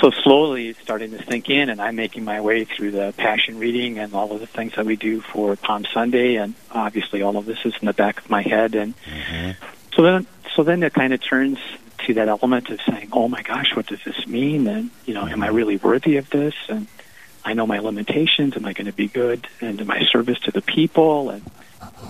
so 0.00 0.10
slowly 0.10 0.68
it's 0.68 0.80
starting 0.80 1.10
to 1.10 1.24
sink 1.24 1.50
in, 1.50 1.68
and 1.68 1.80
I'm 1.80 1.96
making 1.96 2.24
my 2.24 2.40
way 2.40 2.64
through 2.64 2.92
the 2.92 3.12
Passion 3.16 3.58
reading 3.58 3.98
and 3.98 4.14
all 4.14 4.32
of 4.32 4.40
the 4.40 4.46
things 4.46 4.74
that 4.76 4.86
we 4.86 4.96
do 4.96 5.20
for 5.20 5.56
Palm 5.56 5.84
Sunday, 5.92 6.36
and 6.36 6.54
obviously 6.70 7.22
all 7.22 7.36
of 7.36 7.46
this 7.46 7.58
is 7.64 7.74
in 7.80 7.86
the 7.86 7.92
back 7.92 8.18
of 8.18 8.30
my 8.30 8.42
head. 8.42 8.74
And 8.74 8.94
mm-hmm. 8.96 9.64
so 9.94 10.02
then, 10.02 10.26
so 10.54 10.62
then 10.62 10.82
it 10.82 10.94
kind 10.94 11.12
of 11.12 11.22
turns 11.22 11.58
to 12.06 12.14
that 12.14 12.28
element 12.28 12.70
of 12.70 12.80
saying, 12.82 13.08
"Oh 13.12 13.28
my 13.28 13.42
gosh, 13.42 13.74
what 13.74 13.86
does 13.86 14.02
this 14.04 14.26
mean?" 14.26 14.66
And 14.66 14.90
you 15.06 15.14
know, 15.14 15.26
am 15.26 15.42
I 15.42 15.48
mm-hmm. 15.48 15.56
really 15.56 15.76
worthy 15.76 16.16
of 16.16 16.30
this? 16.30 16.54
And 16.68 16.86
I 17.44 17.54
know 17.54 17.66
my 17.66 17.78
limitations. 17.78 18.56
Am 18.56 18.64
I 18.64 18.72
going 18.72 18.86
to 18.86 18.92
be 18.92 19.08
good? 19.08 19.46
And 19.60 19.84
my 19.86 20.04
service 20.04 20.38
to 20.40 20.50
the 20.50 20.62
people? 20.62 21.30
And 21.30 21.42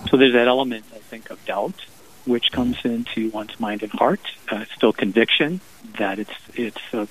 so 0.09 0.17
there's 0.17 0.33
that 0.33 0.47
element, 0.47 0.85
I 0.93 0.99
think, 0.99 1.29
of 1.29 1.43
doubt, 1.45 1.85
which 2.25 2.51
comes 2.51 2.77
mm-hmm. 2.77 2.89
into 2.89 3.29
one's 3.31 3.59
mind 3.59 3.83
and 3.83 3.91
heart. 3.91 4.21
Uh, 4.49 4.65
still 4.75 4.93
conviction 4.93 5.61
that 5.97 6.19
it's 6.19 6.33
it's 6.53 6.93
a, 6.93 7.07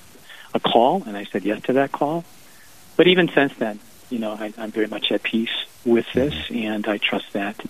a 0.53 0.59
call, 0.59 1.03
and 1.03 1.15
I 1.17 1.25
said 1.25 1.43
yes 1.43 1.61
to 1.63 1.73
that 1.73 1.91
call. 1.91 2.25
But 2.97 3.07
even 3.07 3.29
since 3.29 3.53
then, 3.55 3.79
you 4.09 4.19
know, 4.19 4.31
I, 4.31 4.53
I'm 4.57 4.71
very 4.71 4.87
much 4.87 5.11
at 5.11 5.23
peace 5.23 5.65
with 5.85 6.11
this, 6.13 6.33
and 6.49 6.87
I 6.87 6.97
trust 6.97 7.33
that 7.33 7.63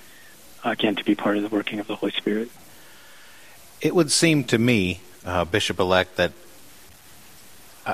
again 0.64 0.96
to 0.96 1.06
be 1.06 1.16
part 1.16 1.38
of 1.38 1.44
the 1.44 1.50
working 1.50 1.80
of 1.80 1.88
the 1.88 1.96
Holy 1.96 2.12
Spirit. 2.12 2.50
It 3.82 3.96
would 3.96 4.12
seem 4.12 4.44
to 4.46 4.58
me, 4.58 5.02
uh, 5.26 5.46
Bishop 5.46 5.80
elect, 5.80 6.18
that 6.18 6.34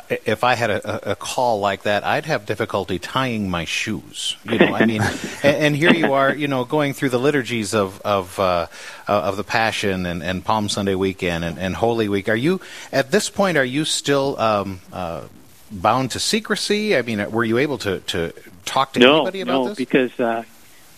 if 0.09 0.43
I 0.43 0.55
had 0.55 0.69
a, 0.69 1.11
a, 1.11 1.15
call 1.15 1.59
like 1.59 1.83
that, 1.83 2.03
I'd 2.03 2.25
have 2.25 2.45
difficulty 2.45 2.99
tying 2.99 3.49
my 3.49 3.63
shoes. 3.63 4.35
You 4.43 4.59
know, 4.59 4.75
I 4.75 4.85
mean, 4.85 5.01
and, 5.43 5.55
and, 5.57 5.75
here 5.75 5.93
you 5.93 6.13
are, 6.13 6.33
you 6.33 6.47
know, 6.47 6.65
going 6.65 6.93
through 6.93 7.09
the 7.09 7.19
liturgies 7.19 7.73
of 7.73 8.01
of 8.01 8.37
uh, 8.37 8.67
uh, 9.07 9.11
of 9.11 9.37
the 9.37 9.45
Passion 9.45 10.05
and, 10.05 10.21
and 10.21 10.43
Palm 10.43 10.67
Sunday 10.67 10.95
weekend 10.95 11.45
and, 11.45 11.57
and, 11.57 11.75
Holy 11.75 12.09
Week. 12.09 12.27
Are 12.27 12.35
you 12.35 12.59
at 12.91 13.11
this 13.11 13.29
point? 13.29 13.57
Are 13.57 13.63
you 13.63 13.85
still 13.85 14.37
um, 14.39 14.81
uh, 14.91 15.23
bound 15.71 16.11
to 16.11 16.19
secrecy? 16.19 16.97
I 16.97 17.01
mean, 17.01 17.31
were 17.31 17.45
you 17.45 17.57
able 17.57 17.77
to 17.79 17.99
to 17.99 18.33
talk 18.65 18.93
to 18.93 18.99
no, 18.99 19.21
anybody 19.21 19.41
about 19.41 19.53
no, 19.53 19.67
this? 19.69 19.79
No, 19.79 19.85
because 19.85 20.19
uh, 20.19 20.43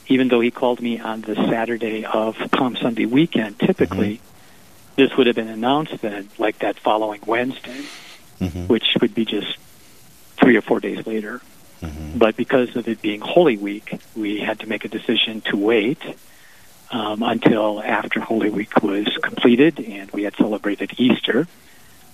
even 0.08 0.30
though 0.30 0.42
he 0.42 0.50
called 0.50 0.82
me 0.82 1.00
on 1.00 1.22
the 1.22 1.36
Saturday 1.36 2.06
of 2.06 2.38
Palm 2.52 2.76
Sunday 2.76 3.06
weekend, 3.06 3.60
typically 3.60 4.16
mm-hmm. 4.16 4.96
this 4.96 5.16
would 5.16 5.28
have 5.28 5.36
been 5.36 5.50
announced 5.50 6.02
then, 6.02 6.30
like 6.40 6.58
that 6.60 6.80
following 6.80 7.22
Wednesday 7.28 7.86
mm-hmm. 8.40 8.68
which 8.68 8.98
would 9.02 9.14
be 9.14 9.26
just 9.26 9.58
three 10.38 10.56
or 10.56 10.62
four 10.62 10.80
days 10.80 11.06
later. 11.06 11.42
Mm-hmm. 11.82 12.18
But 12.18 12.36
because 12.36 12.76
of 12.76 12.88
it 12.88 13.02
being 13.02 13.22
Holy 13.22 13.58
Week, 13.58 14.00
we 14.16 14.40
had 14.40 14.60
to 14.60 14.68
make 14.68 14.86
a 14.86 14.90
decision 14.90 15.42
to 15.42 15.58
wait 15.58 16.02
um, 16.92 17.24
until 17.24 17.82
after 17.82 18.20
Holy 18.20 18.50
Week 18.50 18.82
was 18.82 19.08
completed 19.22 19.80
and 19.80 20.10
we 20.12 20.24
had 20.24 20.36
celebrated 20.36 20.94
Easter, 20.98 21.48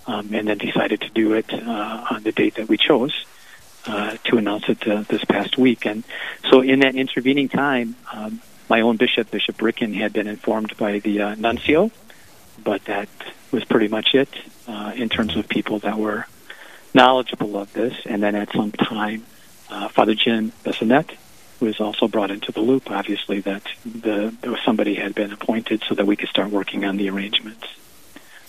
um, 0.08 0.34
and 0.34 0.48
then 0.48 0.58
decided 0.58 1.02
to 1.02 1.10
do 1.10 1.34
it 1.34 1.52
uh, 1.52 2.06
on 2.12 2.24
the 2.24 2.32
date 2.32 2.56
that 2.56 2.68
we 2.68 2.78
chose 2.78 3.26
uh, 3.88 4.18
to 4.26 4.38
announce 4.38 4.68
it 4.70 4.88
uh, 4.88 5.04
this 5.08 5.24
past 5.26 5.58
week. 5.58 5.86
And 5.86 6.04
so, 6.50 6.62
in 6.62 6.80
that 6.80 6.96
intervening 6.96 7.50
time, 7.50 7.96
um, 8.14 8.42
my 8.70 8.82
own 8.82 8.98
bishop, 8.98 9.32
Bishop 9.32 9.62
Ricken, 9.62 9.94
had 9.94 10.14
been 10.14 10.28
informed 10.28 10.76
by 10.78 11.00
the 11.00 11.22
uh, 11.22 11.36
nuncio, 11.36 11.92
but 12.64 12.86
that 12.86 13.10
was 13.52 13.64
pretty 13.66 13.88
much 13.88 14.14
it 14.14 14.30
uh, 14.68 14.94
in 14.96 15.10
terms 15.10 15.36
of 15.36 15.48
people 15.48 15.80
that 15.80 15.98
were 15.98 16.26
knowledgeable 16.94 17.58
of 17.58 17.72
this. 17.74 17.94
And 18.06 18.24
then 18.24 18.36
at 18.36 18.52
some 18.52 18.72
time, 18.72 19.26
uh, 19.70 19.88
Father 19.90 20.16
Jim 20.16 20.52
Bissonette 20.64 21.16
was 21.60 21.80
also 21.80 22.08
brought 22.08 22.32
into 22.32 22.52
the 22.52 22.62
loop. 22.62 22.92
Obviously, 22.92 23.40
that 23.42 23.64
the 23.86 24.34
somebody 24.66 24.96
had 24.96 25.16
been 25.16 25.32
appointed 25.32 25.84
so 25.88 25.96
that 25.96 26.06
we 26.06 26.16
could 26.16 26.30
start 26.30 26.50
working 26.50 26.86
on 26.86 26.98
the 26.98 27.10
arrangements. 27.10 27.68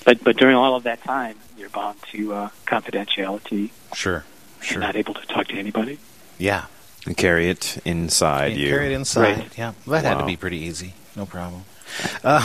But 0.05 0.23
but 0.23 0.37
during 0.37 0.57
all 0.57 0.77
of 0.77 0.85
that 0.85 1.03
time, 1.03 1.37
you're 1.57 1.69
bound 1.71 1.99
to 2.13 2.35
uh, 2.35 2.49
confidentiality. 2.67 3.71
Sure, 3.95 4.25
sure. 4.61 4.81
not 4.81 4.97
able 4.97 5.15
to 5.15 5.27
talk 5.27 5.49
to 5.49 5.55
anybody. 5.59 5.99
Yeah, 6.39 6.67
and 7.07 7.17
carry 7.17 7.49
it 7.49 7.79
inside 7.85 8.57
you. 8.57 8.69
Carry 8.69 8.87
it 8.87 8.93
inside. 8.93 9.39
Right. 9.39 9.59
Yeah, 9.59 9.73
that 9.87 10.05
wow. 10.05 10.09
had 10.09 10.19
to 10.19 10.27
be 10.27 10.37
pretty 10.37 10.59
easy. 10.59 10.95
No 11.15 11.27
problem. 11.27 11.65
Uh, 12.25 12.41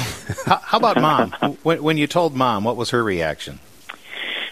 how, 0.45 0.57
how, 0.57 0.77
about 0.77 1.01
mom? 1.01 1.31
when, 1.63 1.81
when, 1.83 1.97
you 1.97 2.07
told 2.07 2.35
mom, 2.35 2.63
what 2.63 2.77
was 2.77 2.91
her 2.91 3.03
reaction? 3.03 3.59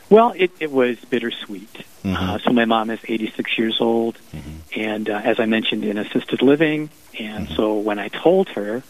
Well, 0.10 0.34
it, 0.36 0.51
it 0.60 0.72
was 0.72 0.98
bittersweet. 1.05 1.74
Mm-hmm. 2.03 2.15
Uh, 2.15 2.39
so 2.39 2.51
my 2.51 2.65
mom 2.65 2.89
is 2.89 3.00
86 3.03 3.58
years 3.58 3.77
old, 3.79 4.17
mm-hmm. 4.34 4.79
and 4.79 5.10
uh, 5.10 5.22
as 5.24 5.39
I 5.39 5.46
mentioned, 5.46 5.84
in 5.84 5.98
assisted 5.98 6.41
living. 6.41 6.89
And 7.19 7.46
mm-hmm. 7.46 7.55
so 7.55 7.77
when 7.77 8.00
I 8.00 8.08
told 8.08 8.50
her, 8.50 8.84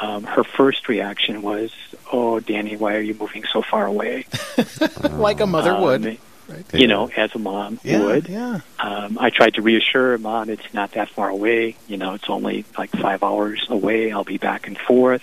um, 0.00 0.24
her 0.24 0.44
first 0.44 0.88
reaction 0.88 1.42
was, 1.42 1.72
"Oh, 2.12 2.40
Danny, 2.40 2.76
why 2.76 2.94
are 2.96 3.00
you 3.00 3.14
moving 3.14 3.44
so 3.52 3.62
far 3.62 3.86
away?" 3.86 4.26
like 5.10 5.40
a 5.40 5.46
mother 5.46 5.74
um, 5.74 5.82
would. 5.82 6.18
Right. 6.48 6.74
You 6.74 6.86
know, 6.86 7.08
as 7.16 7.34
a 7.34 7.38
mom 7.38 7.78
yeah, 7.82 8.00
would. 8.00 8.28
Yeah. 8.28 8.60
Um, 8.78 9.18
I 9.18 9.30
tried 9.30 9.54
to 9.54 9.62
reassure 9.62 10.12
her, 10.12 10.18
Mom, 10.18 10.50
it's 10.50 10.74
not 10.74 10.92
that 10.92 11.08
far 11.10 11.28
away. 11.28 11.76
You 11.86 11.96
know, 11.96 12.14
it's 12.14 12.28
only 12.28 12.64
like 12.76 12.90
five 12.90 13.22
hours 13.22 13.66
away. 13.68 14.12
I'll 14.12 14.24
be 14.24 14.38
back 14.38 14.66
and 14.66 14.76
forth. 14.76 15.22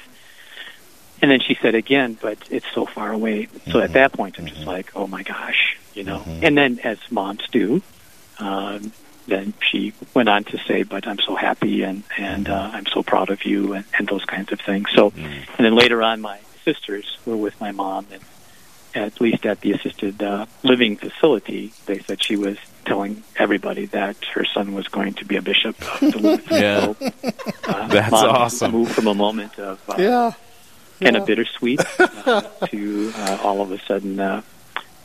And 1.22 1.30
then 1.30 1.42
she 1.42 1.58
said 1.62 1.76
again, 1.76 2.18
but 2.20 2.38
it's 2.50 2.66
so 2.74 2.86
far 2.86 3.12
away. 3.12 3.44
Mm-hmm. 3.44 3.72
So 3.72 3.80
at 3.80 3.86
mm-hmm. 3.86 3.94
that 3.94 4.14
point, 4.14 4.40
I'm 4.40 4.46
just 4.46 4.62
mm-hmm. 4.62 4.70
like, 4.70 4.96
oh 4.96 5.08
my 5.08 5.24
gosh, 5.24 5.78
you 5.94 6.04
know. 6.04 6.20
Mm-hmm. 6.20 6.46
And 6.46 6.58
then, 6.58 6.80
as 6.80 6.98
moms 7.12 7.46
do, 7.50 7.82
um, 8.40 8.94
then 9.28 9.54
she 9.62 9.94
went 10.14 10.30
on 10.30 10.46
to 10.46 10.58
say, 10.60 10.84
"But 10.84 11.08
I'm 11.08 11.20
so 11.20 11.36
happy 11.36 11.84
and 11.84 12.04
and 12.18 12.48
uh, 12.48 12.72
I'm 12.74 12.86
so 12.86 13.04
proud 13.04 13.30
of 13.30 13.44
you," 13.44 13.74
and, 13.74 13.86
and 13.98 14.08
those 14.08 14.26
kinds 14.26 14.52
of 14.52 14.62
things. 14.62 14.88
So, 14.96 15.12
mm-hmm. 15.12 15.52
and 15.58 15.66
then 15.66 15.76
later 15.76 16.02
on, 16.02 16.22
my 16.22 16.40
sisters 16.64 17.18
were 17.26 17.38
with 17.38 17.60
my 17.60 17.72
mom, 17.72 18.08
and 18.12 18.22
at 18.96 19.22
least 19.22 19.46
at 19.46 19.62
the 19.62 19.74
assisted 19.74 20.22
uh, 20.22 20.46
living 20.64 20.96
facility, 20.96 21.72
they 21.86 22.00
said 22.00 22.24
she 22.24 22.36
was 22.36 22.58
telling 22.86 23.24
everybody 23.36 23.86
that 23.88 24.18
her 24.34 24.46
son 24.46 24.74
was 24.74 24.88
going 24.88 25.14
to 25.14 25.26
be 25.26 25.36
a 25.36 25.42
bishop 25.42 25.80
of 25.82 26.12
Duluth. 26.12 26.52
yeah, 26.52 26.94
so, 26.94 26.96
uh, 27.68 27.88
that's 27.88 28.14
awesome. 28.14 28.72
Moved 28.72 28.92
from 28.92 29.08
a 29.08 29.14
moment 29.14 29.60
of 29.60 29.80
uh, 29.90 29.96
yeah 29.98 30.32
kind 31.00 31.18
of 31.18 31.26
bittersweet 31.26 31.82
uh, 32.00 32.42
to 32.68 33.12
uh, 33.16 33.40
all 33.44 33.62
of 33.62 33.72
a 33.72 33.80
sudden. 33.80 34.20
Uh, 34.20 34.42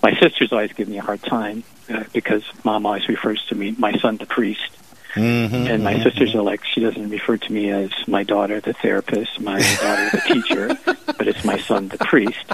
my 0.03 0.14
sisters 0.21 0.53
always 0.53 0.73
give 0.73 0.88
me 0.88 0.99
a 0.99 1.03
hard 1.03 1.23
time 1.23 1.64
uh, 1.88 2.05
because 2.12 2.43
mom 2.62 2.85
always 2.85 3.09
refers 3.09 3.45
to 3.47 3.55
me, 3.55 3.75
my 3.79 3.93
son, 3.99 4.17
the 4.17 4.26
priest. 4.26 4.69
Mm-hmm, 5.14 5.54
and 5.54 5.85
my 5.85 5.94
mm-hmm. 5.94 6.02
sisters 6.02 6.35
are 6.35 6.42
like, 6.42 6.64
she 6.64 6.80
doesn't 6.80 7.09
refer 7.09 7.37
to 7.37 7.52
me 7.52 7.71
as 7.71 7.90
my 8.09 8.25
daughter, 8.25 8.61
the 8.61 8.73
therapist, 8.73 9.40
my 9.40 9.59
daughter, 9.80 10.11
the 10.11 10.23
teacher, 10.26 10.78
but 11.06 11.28
it's 11.28 11.44
my 11.44 11.59
son, 11.59 11.88
the 11.88 11.99
priest. 11.99 12.44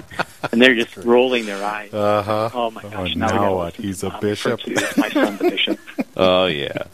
And 0.52 0.60
they're 0.60 0.74
just 0.74 0.96
rolling 0.98 1.46
their 1.46 1.62
eyes. 1.64 1.92
Uh-huh. 1.92 2.50
Oh 2.52 2.70
my 2.70 2.82
gosh! 2.82 3.12
Oh, 3.14 3.18
now, 3.18 3.26
now 3.28 3.54
what? 3.54 3.76
He's 3.76 4.02
a 4.02 4.10
bishop. 4.20 4.60
my 4.96 5.08
son, 5.08 5.36
the 5.36 5.50
bishop. 5.50 5.78
oh 6.16 6.46
yeah, 6.46 6.84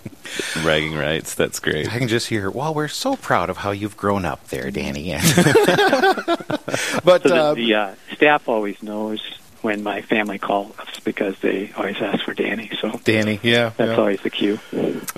bragging 0.62 0.94
rights. 0.94 1.34
That's 1.34 1.58
great. 1.58 1.92
I 1.92 1.98
can 1.98 2.08
just 2.08 2.28
hear. 2.28 2.50
Well, 2.50 2.74
we're 2.74 2.88
so 2.88 3.16
proud 3.16 3.50
of 3.50 3.58
how 3.58 3.70
you've 3.70 3.96
grown 3.96 4.24
up 4.24 4.48
there, 4.48 4.70
Danny. 4.70 5.12
but 7.04 7.22
so 7.22 7.28
the, 7.28 7.34
uh, 7.34 7.54
the 7.54 7.74
uh, 7.74 7.94
staff 8.14 8.48
always 8.48 8.82
knows 8.82 9.20
when 9.62 9.82
my 9.82 10.02
family 10.02 10.38
calls 10.38 10.74
because 11.04 11.38
they 11.40 11.72
always 11.76 11.96
ask 11.96 12.24
for 12.24 12.34
Danny. 12.34 12.70
So 12.80 13.00
Danny, 13.04 13.40
yeah, 13.42 13.72
that's 13.76 13.90
yeah. 13.90 13.96
always 13.96 14.20
the 14.22 14.30
cue. 14.30 14.58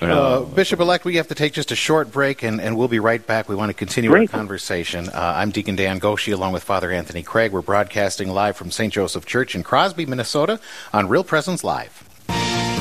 Uh, 0.00 0.42
Bishop 0.42 0.80
elect, 0.80 1.04
we 1.04 1.16
have 1.16 1.28
to 1.28 1.34
take 1.34 1.52
just 1.52 1.72
a 1.72 1.76
short 1.76 2.12
break, 2.12 2.42
and, 2.42 2.60
and 2.60 2.76
we'll 2.76 2.88
be 2.88 3.00
right 3.00 3.24
back. 3.24 3.48
We 3.48 3.56
want 3.56 3.70
to 3.70 3.74
continue 3.74 4.10
Great. 4.10 4.32
our 4.32 4.38
conversation. 4.38 5.08
Uh, 5.08 5.34
I'm 5.36 5.50
Deacon 5.50 5.76
Dan 5.76 5.98
Goshi, 5.98 6.32
along 6.32 6.52
with 6.52 6.62
Father 6.62 6.92
Anthony 6.92 7.22
Craig. 7.22 7.52
We're 7.52 7.62
broadcasting 7.62 8.28
live 8.28 8.56
from 8.56 8.70
St. 8.70 8.92
Joseph 8.92 9.26
Church 9.26 9.54
in 9.54 9.62
Crosby, 9.62 10.06
Minnesota, 10.06 10.60
on 10.92 11.08
Real 11.08 11.24
Presence 11.24 11.64
Live. 11.64 12.04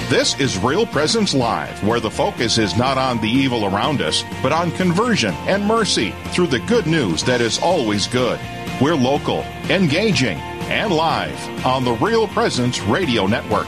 This 0.09 0.39
is 0.39 0.57
Real 0.59 0.85
Presence 0.85 1.33
Live, 1.33 1.83
where 1.83 1.99
the 1.99 2.09
focus 2.09 2.57
is 2.57 2.77
not 2.77 2.97
on 2.97 3.19
the 3.19 3.27
evil 3.27 3.65
around 3.65 4.01
us, 4.01 4.23
but 4.41 4.53
on 4.53 4.71
conversion 4.71 5.33
and 5.47 5.65
mercy 5.65 6.13
through 6.27 6.47
the 6.47 6.59
good 6.59 6.87
news 6.87 7.23
that 7.25 7.41
is 7.41 7.59
always 7.59 8.07
good. 8.07 8.39
We're 8.79 8.95
local, 8.95 9.41
engaging, 9.69 10.37
and 10.69 10.91
live 10.91 11.65
on 11.65 11.83
the 11.85 11.93
Real 11.93 12.27
Presence 12.27 12.81
Radio 12.81 13.25
Network. 13.27 13.67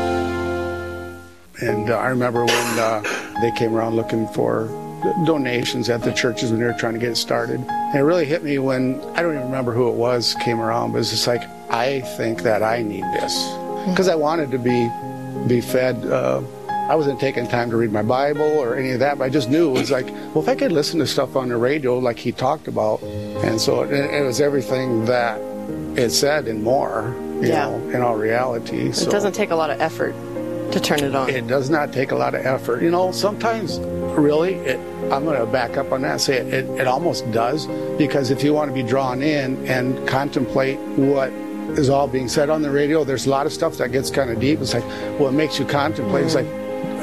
And 1.61 1.89
uh, 1.89 1.97
I 1.97 2.07
remember 2.07 2.45
when 2.45 2.79
uh, 2.79 3.01
they 3.41 3.51
came 3.51 3.75
around 3.75 3.95
looking 3.95 4.27
for 4.29 4.67
donations 5.25 5.89
at 5.89 6.01
the 6.03 6.11
churches 6.11 6.51
when 6.51 6.59
they 6.59 6.65
were 6.65 6.73
trying 6.73 6.93
to 6.93 6.99
get 6.99 7.15
started. 7.17 7.59
And 7.67 7.95
it 7.99 8.03
really 8.03 8.25
hit 8.25 8.43
me 8.43 8.59
when 8.59 9.01
I 9.15 9.21
don't 9.21 9.33
even 9.33 9.45
remember 9.45 9.73
who 9.73 9.89
it 9.89 9.95
was 9.95 10.35
came 10.41 10.59
around, 10.59 10.91
but 10.91 10.99
it's 10.99 11.09
just 11.09 11.27
like 11.27 11.43
I 11.69 12.01
think 12.01 12.43
that 12.43 12.63
I 12.63 12.81
need 12.81 13.03
this 13.03 13.33
because 13.89 14.07
I 14.07 14.15
wanted 14.15 14.51
to 14.51 14.57
be 14.57 14.89
be 15.47 15.61
fed. 15.61 16.05
Uh, 16.05 16.41
I 16.67 16.95
wasn't 16.95 17.19
taking 17.19 17.47
time 17.47 17.69
to 17.69 17.77
read 17.77 17.91
my 17.91 18.01
Bible 18.01 18.41
or 18.41 18.75
any 18.75 18.91
of 18.91 18.99
that, 18.99 19.17
but 19.17 19.23
I 19.23 19.29
just 19.29 19.49
knew 19.49 19.69
it 19.69 19.79
was 19.79 19.91
like, 19.91 20.07
well, 20.07 20.39
if 20.39 20.49
I 20.49 20.55
could 20.55 20.71
listen 20.71 20.99
to 20.99 21.07
stuff 21.07 21.35
on 21.35 21.49
the 21.49 21.57
radio 21.57 21.97
like 21.99 22.19
he 22.19 22.31
talked 22.31 22.67
about, 22.67 23.01
and 23.01 23.61
so 23.61 23.83
it, 23.83 23.91
it 23.91 24.25
was 24.25 24.41
everything 24.41 25.05
that 25.05 25.39
it 25.97 26.09
said 26.09 26.47
and 26.47 26.63
more. 26.63 27.15
You 27.41 27.47
yeah. 27.47 27.69
know, 27.69 27.89
in 27.89 28.01
all 28.03 28.17
reality. 28.17 28.89
It 28.89 29.09
doesn't 29.09 29.33
take 29.33 29.49
a 29.49 29.55
lot 29.55 29.71
of 29.71 29.81
effort 29.81 30.13
to 30.71 30.79
turn 30.79 30.99
it 31.03 31.15
on. 31.15 31.29
It 31.29 31.47
does 31.47 31.69
not 31.69 31.91
take 31.93 32.11
a 32.11 32.15
lot 32.15 32.35
of 32.35 32.45
effort. 32.45 32.81
You 32.81 32.91
know, 32.91 33.11
sometimes 33.11 33.79
really, 33.79 34.55
it, 34.55 34.79
I'm 35.11 35.23
going 35.25 35.39
to 35.39 35.45
back 35.45 35.77
up 35.77 35.91
on 35.91 36.01
that 36.01 36.11
and 36.11 36.21
say 36.21 36.37
it, 36.37 36.53
it, 36.53 36.69
it 36.81 36.87
almost 36.87 37.29
does 37.31 37.67
because 37.97 38.31
if 38.31 38.43
you 38.43 38.53
want 38.53 38.69
to 38.69 38.73
be 38.73 38.83
drawn 38.83 39.21
in 39.21 39.65
and 39.67 40.07
contemplate 40.07 40.79
what 40.97 41.29
is 41.77 41.89
all 41.89 42.07
being 42.07 42.27
said 42.27 42.49
on 42.49 42.61
the 42.61 42.69
radio, 42.71 43.03
there's 43.03 43.25
a 43.25 43.29
lot 43.29 43.45
of 43.45 43.53
stuff 43.53 43.77
that 43.77 43.91
gets 43.91 44.09
kind 44.09 44.29
of 44.29 44.39
deep. 44.39 44.59
It's 44.59 44.73
like, 44.73 44.85
well, 45.19 45.29
it 45.29 45.33
makes 45.33 45.59
you 45.59 45.65
contemplate. 45.65 46.25
It's 46.25 46.35
like, 46.35 46.47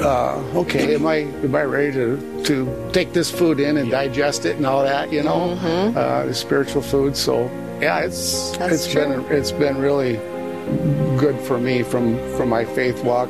uh, 0.01 0.37
okay, 0.55 0.95
am 0.95 1.05
I 1.07 1.15
am 1.15 1.55
I 1.55 1.63
ready 1.63 1.91
to 1.93 2.43
to 2.45 2.89
take 2.93 3.11
this 3.13 3.29
food 3.31 3.59
in 3.59 3.77
and 3.77 3.91
digest 3.91 4.45
it 4.45 4.55
and 4.57 4.65
all 4.65 4.83
that? 4.83 5.11
You 5.11 5.23
know, 5.23 5.51
uh, 5.95 6.25
the 6.25 6.33
spiritual 6.33 6.81
food. 6.81 7.17
So 7.17 7.45
yeah, 7.81 7.99
it's 7.99 8.55
That's 8.57 8.73
it's 8.73 8.87
true. 8.91 9.07
been 9.07 9.25
it's 9.31 9.51
been 9.51 9.77
really 9.77 10.17
good 11.17 11.39
for 11.39 11.57
me 11.57 11.83
from 11.83 12.17
from 12.37 12.49
my 12.49 12.65
faith 12.65 13.03
walk. 13.03 13.29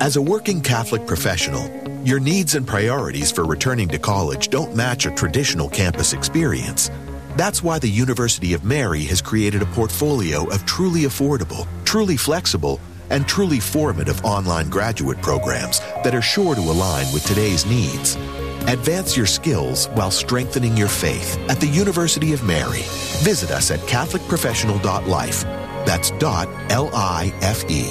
As 0.00 0.16
a 0.16 0.22
working 0.22 0.60
Catholic 0.60 1.06
professional, 1.06 1.70
your 2.04 2.20
needs 2.20 2.54
and 2.54 2.66
priorities 2.66 3.32
for 3.32 3.44
returning 3.44 3.88
to 3.88 3.98
college 3.98 4.48
don't 4.48 4.76
match 4.76 5.06
a 5.06 5.10
traditional 5.10 5.68
campus 5.68 6.12
experience. 6.12 6.90
That's 7.36 7.62
why 7.62 7.78
the 7.78 7.88
University 7.88 8.52
of 8.52 8.64
Mary 8.64 9.04
has 9.04 9.22
created 9.22 9.62
a 9.62 9.66
portfolio 9.66 10.46
of 10.50 10.66
truly 10.66 11.02
affordable, 11.02 11.66
truly 11.84 12.16
flexible, 12.16 12.80
and 13.10 13.26
truly 13.26 13.60
formative 13.60 14.24
online 14.24 14.68
graduate 14.68 15.20
programs 15.22 15.80
that 16.02 16.14
are 16.14 16.22
sure 16.22 16.54
to 16.54 16.60
align 16.60 17.12
with 17.12 17.24
today's 17.24 17.64
needs. 17.64 18.16
Advance 18.68 19.16
your 19.16 19.26
skills 19.26 19.86
while 19.88 20.10
strengthening 20.10 20.76
your 20.76 20.88
faith 20.88 21.38
at 21.48 21.60
the 21.60 21.66
University 21.66 22.32
of 22.32 22.42
Mary. 22.44 22.82
Visit 23.22 23.50
us 23.50 23.70
at 23.70 23.80
catholicprofessional.life. 23.80 25.42
That's 25.86 26.10
dot 26.12 26.48
L 26.70 26.90
I 26.94 27.32
F 27.42 27.70
E. 27.70 27.90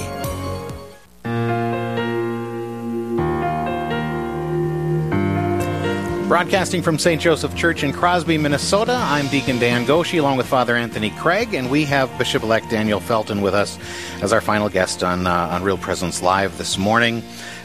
Broadcasting 6.26 6.82
from 6.82 6.98
St. 6.98 7.22
Joseph 7.22 7.54
Church 7.54 7.84
in 7.84 7.92
Crosby, 7.92 8.38
Minnesota, 8.38 8.94
I'm 8.94 9.28
Deacon 9.28 9.60
Dan 9.60 9.84
Goshi 9.84 10.16
along 10.18 10.36
with 10.36 10.46
Father 10.48 10.74
Anthony 10.74 11.10
Craig, 11.10 11.54
and 11.54 11.70
we 11.70 11.84
have 11.84 12.10
Bishop 12.18 12.42
elect 12.42 12.70
Daniel 12.70 12.98
Felton 12.98 13.40
with 13.40 13.54
us 13.54 13.78
as 14.20 14.32
our 14.32 14.40
final 14.40 14.68
guest 14.68 15.04
on, 15.04 15.28
uh, 15.28 15.48
on 15.52 15.62
Real 15.62 15.78
Presence 15.78 16.22
Live 16.22 16.58
this 16.58 16.76
morning. 16.76 17.22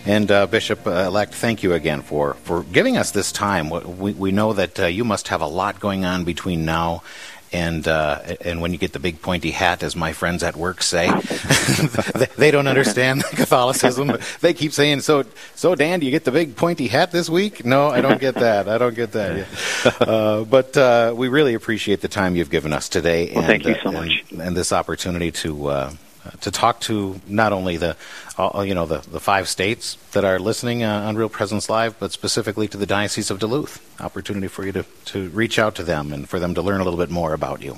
And 0.10 0.32
uh, 0.32 0.48
Bishop 0.48 0.88
elect, 0.88 1.36
thank 1.36 1.62
you 1.62 1.74
again 1.74 2.02
for, 2.02 2.34
for 2.34 2.64
giving 2.64 2.98
us 2.98 3.12
this 3.12 3.32
time. 3.32 3.70
We, 3.70 4.14
we 4.14 4.32
know 4.32 4.54
that 4.54 4.80
uh, 4.80 4.86
you 4.88 5.04
must 5.04 5.28
have 5.28 5.42
a 5.42 5.46
lot 5.46 5.80
going 5.80 6.04
on 6.04 6.24
between 6.24 6.66
now 6.66 7.04
and 7.52 7.88
uh, 7.88 8.22
and 8.42 8.60
when 8.60 8.72
you 8.72 8.80
get 8.80 8.94
the 8.94 9.00
big 9.00 9.22
pointy 9.22 9.52
hat, 9.52 9.84
as 9.84 9.96
my 9.96 10.14
friends 10.14 10.42
at 10.42 10.56
work 10.56 10.82
say, 10.82 11.08
they, 12.38 12.52
don't 12.52 12.68
understand 12.68 13.24
Catholicism. 13.32 14.18
They 14.42 14.54
keep 14.54 14.72
saying, 14.72 15.02
"So, 15.02 15.26
so 15.56 15.74
Dan, 15.74 16.00
do 16.00 16.06
you 16.06 16.12
get 16.12 16.26
the 16.26 16.32
big 16.32 16.56
pointy 16.56 16.88
hat 16.88 17.12
this 17.12 17.28
week?" 17.28 17.66
No, 17.66 17.88
I 17.88 18.02
don't 18.02 18.20
get 18.20 18.36
that. 18.36 18.70
I 18.70 18.78
don't 18.78 18.96
get 18.96 19.12
that. 19.14 19.48
Uh, 20.00 20.44
but 20.44 20.76
uh, 20.76 21.14
we 21.16 21.28
really 21.28 21.54
appreciate 21.54 22.02
the 22.02 22.08
time 22.08 22.36
you've 22.36 22.50
given 22.50 22.74
us 22.74 22.90
today. 22.90 23.32
Well, 23.34 23.40
and, 23.40 23.48
thank 23.48 23.66
you 23.66 23.74
uh, 23.74 23.84
so 23.84 23.92
much. 23.92 24.24
and, 24.32 24.42
and 24.42 24.58
this 24.58 24.72
opportunity 24.72 25.32
to. 25.32 25.98
Uh, 26.30 26.38
to 26.42 26.52
talk 26.52 26.80
to 26.82 27.20
not 27.28 27.54
only 27.54 27.78
the, 27.78 27.96
uh, 28.38 28.64
you 28.66 28.74
know, 28.74 28.86
the, 28.86 29.00
the 29.10 29.20
five 29.20 29.48
states 29.48 29.98
that 30.12 30.24
are 30.24 30.40
listening 30.40 30.84
uh, 30.84 31.02
on 31.08 31.16
Real 31.16 31.30
Presence 31.30 31.70
Live, 31.70 31.98
but 32.00 32.12
specifically 32.12 32.68
to 32.68 32.78
the 32.78 32.86
Diocese 32.86 33.32
of 33.32 33.40
Duluth. 33.40 33.80
Opportunity 34.02 34.48
for 34.48 34.66
you 34.66 34.72
to, 34.74 34.86
to 35.06 35.30
reach 35.30 35.58
out 35.60 35.76
to 35.76 35.84
them 35.84 36.14
and 36.14 36.28
for 36.28 36.40
them 36.40 36.54
to 36.56 36.62
learn 36.62 36.82
a 36.82 36.84
little 36.84 37.00
bit 37.00 37.10
more 37.10 37.34
about 37.34 37.62
you. 37.62 37.78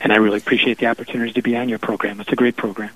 And 0.00 0.12
I 0.12 0.16
really 0.16 0.38
appreciate 0.38 0.78
the 0.78 0.86
opportunity 0.86 1.32
to 1.32 1.42
be 1.42 1.56
on 1.56 1.68
your 1.68 1.78
program. 1.78 2.20
It's 2.20 2.32
a 2.32 2.36
great 2.36 2.56
program. 2.56 2.90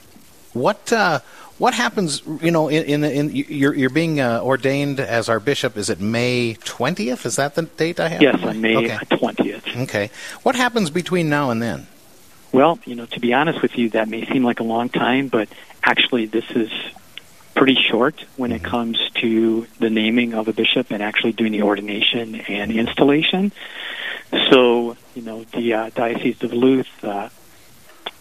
What 0.53 0.91
uh, 0.93 1.21
what 1.59 1.75
happens? 1.75 2.23
You 2.41 2.51
know, 2.51 2.69
in, 2.69 2.85
in, 2.85 3.05
in 3.05 3.31
you're 3.35 3.75
you're 3.75 3.91
being 3.91 4.21
uh, 4.21 4.41
ordained 4.43 5.01
as 5.01 5.29
our 5.29 5.39
bishop. 5.39 5.77
Is 5.77 5.91
it 5.91 6.01
May 6.01 6.55
twentieth? 6.65 7.27
Is 7.27 7.37
that 7.37 7.55
the 7.55 7.63
date 7.63 8.01
I 8.01 8.09
have? 8.09 8.23
Yes, 8.23 8.43
on 8.43 8.61
May 8.63 8.77
Okay. 8.77 8.97
20th. 8.97 9.83
Okay. 9.83 10.11
What 10.45 10.57
happens 10.57 10.89
between 10.89 11.29
now 11.29 11.51
and 11.51 11.61
then? 11.61 11.87
Well, 12.53 12.79
you 12.87 12.95
know, 12.95 13.07
to 13.07 13.21
be 13.21 13.35
honest 13.35 13.61
with 13.61 13.77
you, 13.77 13.91
that 13.91 14.09
may 14.09 14.25
seem 14.27 14.45
like 14.45 14.61
a 14.61 14.65
long 14.65 14.89
time, 14.89 15.29
but 15.29 15.49
actually, 15.83 16.27
this 16.27 16.51
is 16.51 16.71
pretty 17.55 17.75
short 17.75 18.25
when 18.37 18.53
it 18.53 18.63
comes 18.63 18.99
to 19.15 19.67
the 19.79 19.91
naming 19.91 20.35
of 20.35 20.47
a 20.47 20.53
bishop 20.53 20.91
and 20.91 21.03
actually 21.03 21.33
doing 21.33 21.53
the 21.53 21.63
ordination 21.63 22.35
and 22.35 22.71
installation. 22.71 23.51
So, 24.51 24.97
you 25.15 25.23
know, 25.23 25.45
the 25.45 25.73
uh, 25.73 25.91
Diocese 25.95 26.43
of 26.43 26.51
Duluth, 26.51 27.05
uh, 27.05 27.29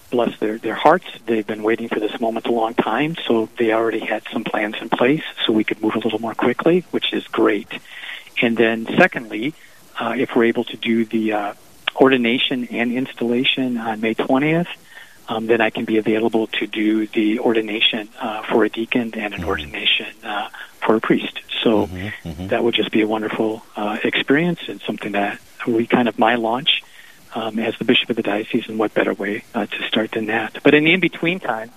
bless 0.10 0.38
their, 0.40 0.58
their 0.58 0.76
hearts, 0.76 1.06
they've 1.26 1.46
been 1.46 1.64
waiting 1.64 1.90
for 1.90 2.00
this 2.00 2.20
moment 2.22 2.46
a 2.46 2.52
long 2.52 2.74
time, 2.74 3.16
so 3.28 3.50
they 3.58 3.74
already 3.74 4.00
had 4.00 4.24
some 4.32 4.44
plans 4.44 4.76
in 4.80 4.88
place 4.88 5.24
so 5.46 5.52
we 5.52 5.64
could 5.64 5.82
move 5.82 5.96
a 5.96 6.00
little 6.00 6.20
more 6.20 6.36
quickly, 6.36 6.86
which 6.92 7.12
is 7.12 7.28
great. 7.28 7.68
And 8.42 8.56
then, 8.56 8.86
secondly, 8.98 9.54
uh, 10.00 10.14
if 10.18 10.36
we're 10.36 10.46
able 10.46 10.64
to 10.66 10.78
do 10.78 11.06
the 11.06 11.34
uh, 11.34 11.54
ordination 11.96 12.68
and 12.72 12.92
installation 12.92 13.78
on 13.78 14.02
May 14.02 14.16
20th, 14.16 14.68
um, 15.28 15.48
then 15.48 15.62
I 15.62 15.70
can 15.70 15.86
be 15.86 15.98
available 15.98 16.48
to 16.48 16.68
do 16.68 17.08
the 17.08 17.40
ordination 17.40 18.10
uh, 18.20 18.44
for 18.44 18.64
a 18.64 18.70
deacon 18.70 19.14
and 19.16 19.34
an 19.34 19.44
ordination 19.44 20.08
uh, 20.24 20.50
for 20.86 20.96
a 20.96 21.02
priest. 21.02 21.40
So 21.64 21.88
that 22.48 22.64
would 22.64 22.76
just 22.76 22.92
be 22.92 23.02
a 23.02 23.08
wonderful 23.08 23.64
uh, 23.76 23.98
experience 24.04 24.60
and 24.68 24.80
something 24.82 25.14
that 25.14 25.40
we 25.66 25.88
kind 25.88 26.08
of 26.08 26.20
my 26.20 26.36
launch 26.36 26.84
um, 27.34 27.58
as 27.58 27.78
the 27.78 27.86
bishop 27.86 28.10
of 28.12 28.16
the 28.16 28.22
diocese. 28.22 28.70
And 28.70 28.78
what 28.78 28.94
better 28.94 29.14
way 29.14 29.44
uh, 29.56 29.66
to 29.66 29.88
start 29.88 30.12
than 30.12 30.28
that? 30.28 30.60
But 30.64 30.76
in 30.76 30.84
the 30.84 30.94
in 30.94 31.00
between 31.00 31.40
time, 31.40 31.72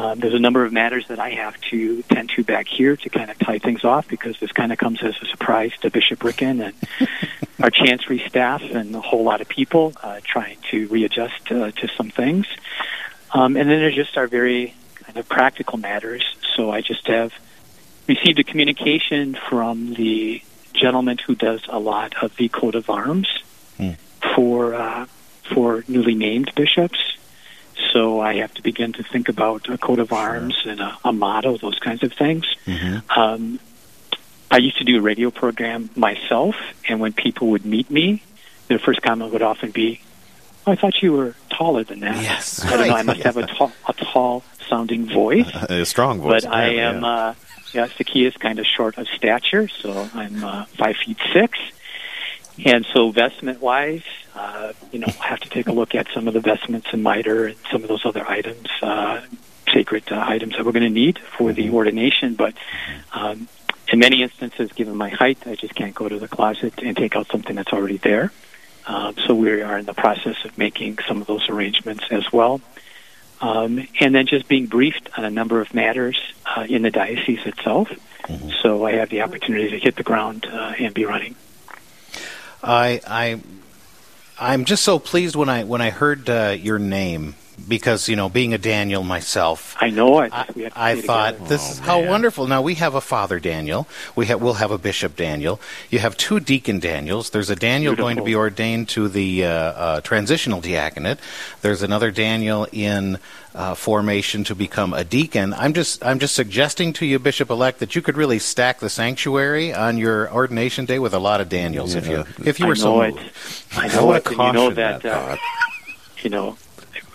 um, 0.00 0.18
there's 0.18 0.32
a 0.32 0.38
number 0.38 0.64
of 0.64 0.72
matters 0.72 1.06
that 1.08 1.18
I 1.18 1.28
have 1.28 1.60
to 1.72 2.02
tend 2.04 2.30
to 2.30 2.42
back 2.42 2.66
here 2.68 2.96
to 2.96 3.10
kind 3.10 3.30
of 3.30 3.38
tie 3.38 3.58
things 3.58 3.84
off 3.84 4.08
because 4.08 4.40
this 4.40 4.50
kind 4.50 4.72
of 4.72 4.78
comes 4.78 5.02
as 5.02 5.14
a 5.20 5.26
surprise 5.26 5.72
to 5.82 5.90
Bishop 5.90 6.24
Ricken 6.24 6.62
and 6.62 6.74
our 7.62 7.68
chancery 7.68 8.18
staff 8.26 8.62
and 8.62 8.96
a 8.96 9.00
whole 9.02 9.24
lot 9.24 9.42
of 9.42 9.48
people 9.48 9.92
uh, 10.02 10.20
trying 10.24 10.56
to 10.70 10.88
readjust 10.88 11.52
uh, 11.52 11.70
to 11.72 11.88
some 11.98 12.08
things. 12.08 12.46
Um, 13.34 13.58
and 13.58 13.68
then 13.68 13.78
there's 13.78 13.94
just 13.94 14.16
our 14.16 14.26
very 14.26 14.74
kind 14.94 15.18
of 15.18 15.28
practical 15.28 15.76
matters. 15.76 16.24
So 16.56 16.70
I 16.70 16.80
just 16.80 17.06
have 17.06 17.34
received 18.06 18.38
a 18.38 18.44
communication 18.44 19.36
from 19.50 19.92
the 19.92 20.42
gentleman 20.72 21.18
who 21.18 21.34
does 21.34 21.60
a 21.68 21.78
lot 21.78 22.14
of 22.22 22.34
the 22.36 22.48
coat 22.48 22.74
of 22.74 22.88
arms 22.88 23.28
for 24.34 24.74
uh, 24.74 25.04
for 25.52 25.84
newly 25.88 26.14
named 26.14 26.52
bishops. 26.54 27.18
So 27.92 28.20
I 28.20 28.36
have 28.36 28.54
to 28.54 28.62
begin 28.62 28.92
to 28.94 29.02
think 29.02 29.28
about 29.28 29.68
a 29.68 29.78
coat 29.78 29.98
of 29.98 30.12
arms 30.12 30.56
and 30.64 30.80
a, 30.80 30.96
a 31.04 31.12
motto, 31.12 31.56
those 31.58 31.78
kinds 31.78 32.02
of 32.02 32.12
things. 32.12 32.44
Um, 33.16 33.58
I 34.50 34.58
used 34.58 34.78
to 34.78 34.84
do 34.84 34.98
a 34.98 35.00
radio 35.00 35.30
program 35.30 35.90
myself, 35.96 36.56
and 36.88 37.00
when 37.00 37.12
people 37.12 37.48
would 37.48 37.64
meet 37.64 37.90
me, 37.90 38.22
their 38.68 38.78
first 38.78 39.00
comment 39.02 39.32
would 39.32 39.42
often 39.42 39.70
be, 39.70 40.00
oh, 40.66 40.72
"I 40.72 40.76
thought 40.76 41.02
you 41.02 41.12
were 41.12 41.34
taller 41.50 41.84
than 41.84 42.00
that." 42.00 42.22
Yes. 42.22 42.64
I 42.64 42.76
don't 42.76 42.88
know. 42.88 42.94
I 42.94 43.02
must 43.02 43.20
have 43.22 43.36
a 43.36 43.46
tall, 43.56 43.72
a 43.88 43.92
tall 43.92 44.42
sounding 44.68 45.06
voice, 45.06 45.48
a 45.68 45.84
strong 45.84 46.20
voice. 46.20 46.44
but 46.44 46.52
I 46.52 46.64
am. 46.74 47.02
yeah. 47.02 47.08
Uh, 47.08 47.34
yeah, 47.72 47.86
Saki 47.86 48.26
is 48.26 48.36
kind 48.36 48.58
of 48.58 48.66
short 48.66 48.98
of 48.98 49.06
stature, 49.08 49.68
so 49.68 50.08
I'm 50.14 50.42
uh, 50.42 50.64
five 50.76 50.96
feet 50.96 51.18
six. 51.32 51.56
And 52.64 52.86
so, 52.92 53.10
vestment 53.10 53.60
wise, 53.60 54.02
uh, 54.34 54.72
you 54.92 54.98
know, 54.98 55.06
I 55.20 55.26
have 55.28 55.40
to 55.40 55.48
take 55.48 55.68
a 55.68 55.72
look 55.72 55.94
at 55.94 56.08
some 56.12 56.28
of 56.28 56.34
the 56.34 56.40
vestments 56.40 56.88
and 56.92 57.02
mitre 57.02 57.46
and 57.46 57.56
some 57.70 57.82
of 57.82 57.88
those 57.88 58.04
other 58.04 58.26
items, 58.26 58.68
uh, 58.82 59.22
sacred 59.72 60.04
uh, 60.10 60.22
items 60.26 60.56
that 60.56 60.64
we're 60.64 60.72
going 60.72 60.82
to 60.82 60.90
need 60.90 61.18
for 61.18 61.52
the 61.52 61.70
ordination. 61.70 62.34
But 62.34 62.54
um, 63.12 63.48
in 63.88 63.98
many 63.98 64.22
instances, 64.22 64.72
given 64.72 64.96
my 64.96 65.08
height, 65.08 65.38
I 65.46 65.54
just 65.54 65.74
can't 65.74 65.94
go 65.94 66.08
to 66.08 66.18
the 66.18 66.28
closet 66.28 66.74
and 66.82 66.96
take 66.96 67.16
out 67.16 67.28
something 67.28 67.56
that's 67.56 67.72
already 67.72 67.98
there. 67.98 68.32
Um, 68.86 69.14
so 69.26 69.34
we 69.34 69.62
are 69.62 69.78
in 69.78 69.86
the 69.86 69.94
process 69.94 70.36
of 70.44 70.56
making 70.58 70.98
some 71.06 71.20
of 71.20 71.26
those 71.26 71.48
arrangements 71.48 72.04
as 72.10 72.32
well. 72.32 72.60
Um, 73.40 73.86
and 74.00 74.14
then 74.14 74.26
just 74.26 74.48
being 74.48 74.66
briefed 74.66 75.08
on 75.16 75.24
a 75.24 75.30
number 75.30 75.60
of 75.60 75.72
matters 75.72 76.18
uh, 76.44 76.66
in 76.68 76.82
the 76.82 76.90
diocese 76.90 77.46
itself. 77.46 77.88
So 78.62 78.84
I 78.84 78.92
have 78.92 79.08
the 79.08 79.22
opportunity 79.22 79.70
to 79.70 79.78
hit 79.78 79.96
the 79.96 80.02
ground 80.02 80.46
uh, 80.46 80.74
and 80.78 80.92
be 80.92 81.04
running. 81.04 81.36
I 82.62 83.00
I 83.06 83.40
I'm 84.38 84.64
just 84.64 84.84
so 84.84 84.98
pleased 84.98 85.36
when 85.36 85.48
I 85.48 85.64
when 85.64 85.80
I 85.80 85.90
heard 85.90 86.28
uh, 86.30 86.56
your 86.58 86.78
name 86.78 87.34
because 87.68 88.08
you 88.08 88.16
know 88.16 88.28
being 88.28 88.54
a 88.54 88.58
Daniel 88.58 89.02
myself. 89.02 89.76
I 89.80 89.90
know 89.90 90.20
it. 90.20 90.32
I, 90.32 90.46
we 90.54 90.62
have 90.64 90.74
to 90.74 90.80
I 90.80 91.00
thought 91.00 91.32
together. 91.34 91.48
this 91.48 91.72
is 91.72 91.78
how 91.78 92.02
wonderful. 92.04 92.46
Now 92.46 92.62
we 92.62 92.74
have 92.76 92.94
a 92.94 93.00
Father 93.00 93.40
Daniel. 93.40 93.86
We 94.16 94.26
have 94.26 94.40
we'll 94.40 94.54
have 94.54 94.70
a 94.70 94.78
Bishop 94.78 95.16
Daniel. 95.16 95.60
You 95.90 95.98
have 96.00 96.16
two 96.16 96.40
Deacon 96.40 96.78
Daniels. 96.80 97.30
There's 97.30 97.50
a 97.50 97.56
Daniel 97.56 97.94
going 97.94 98.16
to 98.16 98.22
be 98.22 98.34
ordained 98.34 98.88
to 98.90 99.08
the 99.08 99.44
uh, 99.44 99.48
uh, 99.50 100.00
transitional 100.00 100.60
diaconate. 100.60 101.18
There's 101.62 101.82
another 101.82 102.10
Daniel 102.10 102.66
in 102.72 103.18
uh, 103.54 103.74
formation 103.74 104.44
to 104.44 104.54
become 104.54 104.92
a 104.92 105.04
deacon. 105.04 105.54
I'm 105.54 105.72
just 105.72 106.04
I'm 106.04 106.18
just 106.18 106.34
suggesting 106.34 106.92
to 106.94 107.06
you, 107.06 107.18
Bishop 107.18 107.50
elect, 107.50 107.80
that 107.80 107.94
you 107.96 108.02
could 108.02 108.16
really 108.16 108.38
stack 108.38 108.80
the 108.80 108.90
sanctuary 108.90 109.72
on 109.74 109.98
your 109.98 110.32
ordination 110.32 110.84
day 110.84 110.98
with 110.98 111.14
a 111.14 111.18
lot 111.18 111.40
of 111.40 111.48
Daniels 111.48 111.94
if 111.94 112.06
you 112.06 112.24
if 112.44 112.60
you 112.60 112.66
I 112.66 112.68
were 112.68 112.76
so 112.76 112.96
know 112.96 113.02
it. 113.02 113.14
moved. 113.14 113.32
I 113.76 113.88
know 113.88 114.06
wanna 114.06 114.18
it. 114.18 114.30
You 114.30 114.36
know 114.36 114.52
caution 114.52 114.74
that, 114.74 115.02
that 115.02 115.12
uh, 115.12 115.36
you 116.22 116.30
know, 116.30 116.56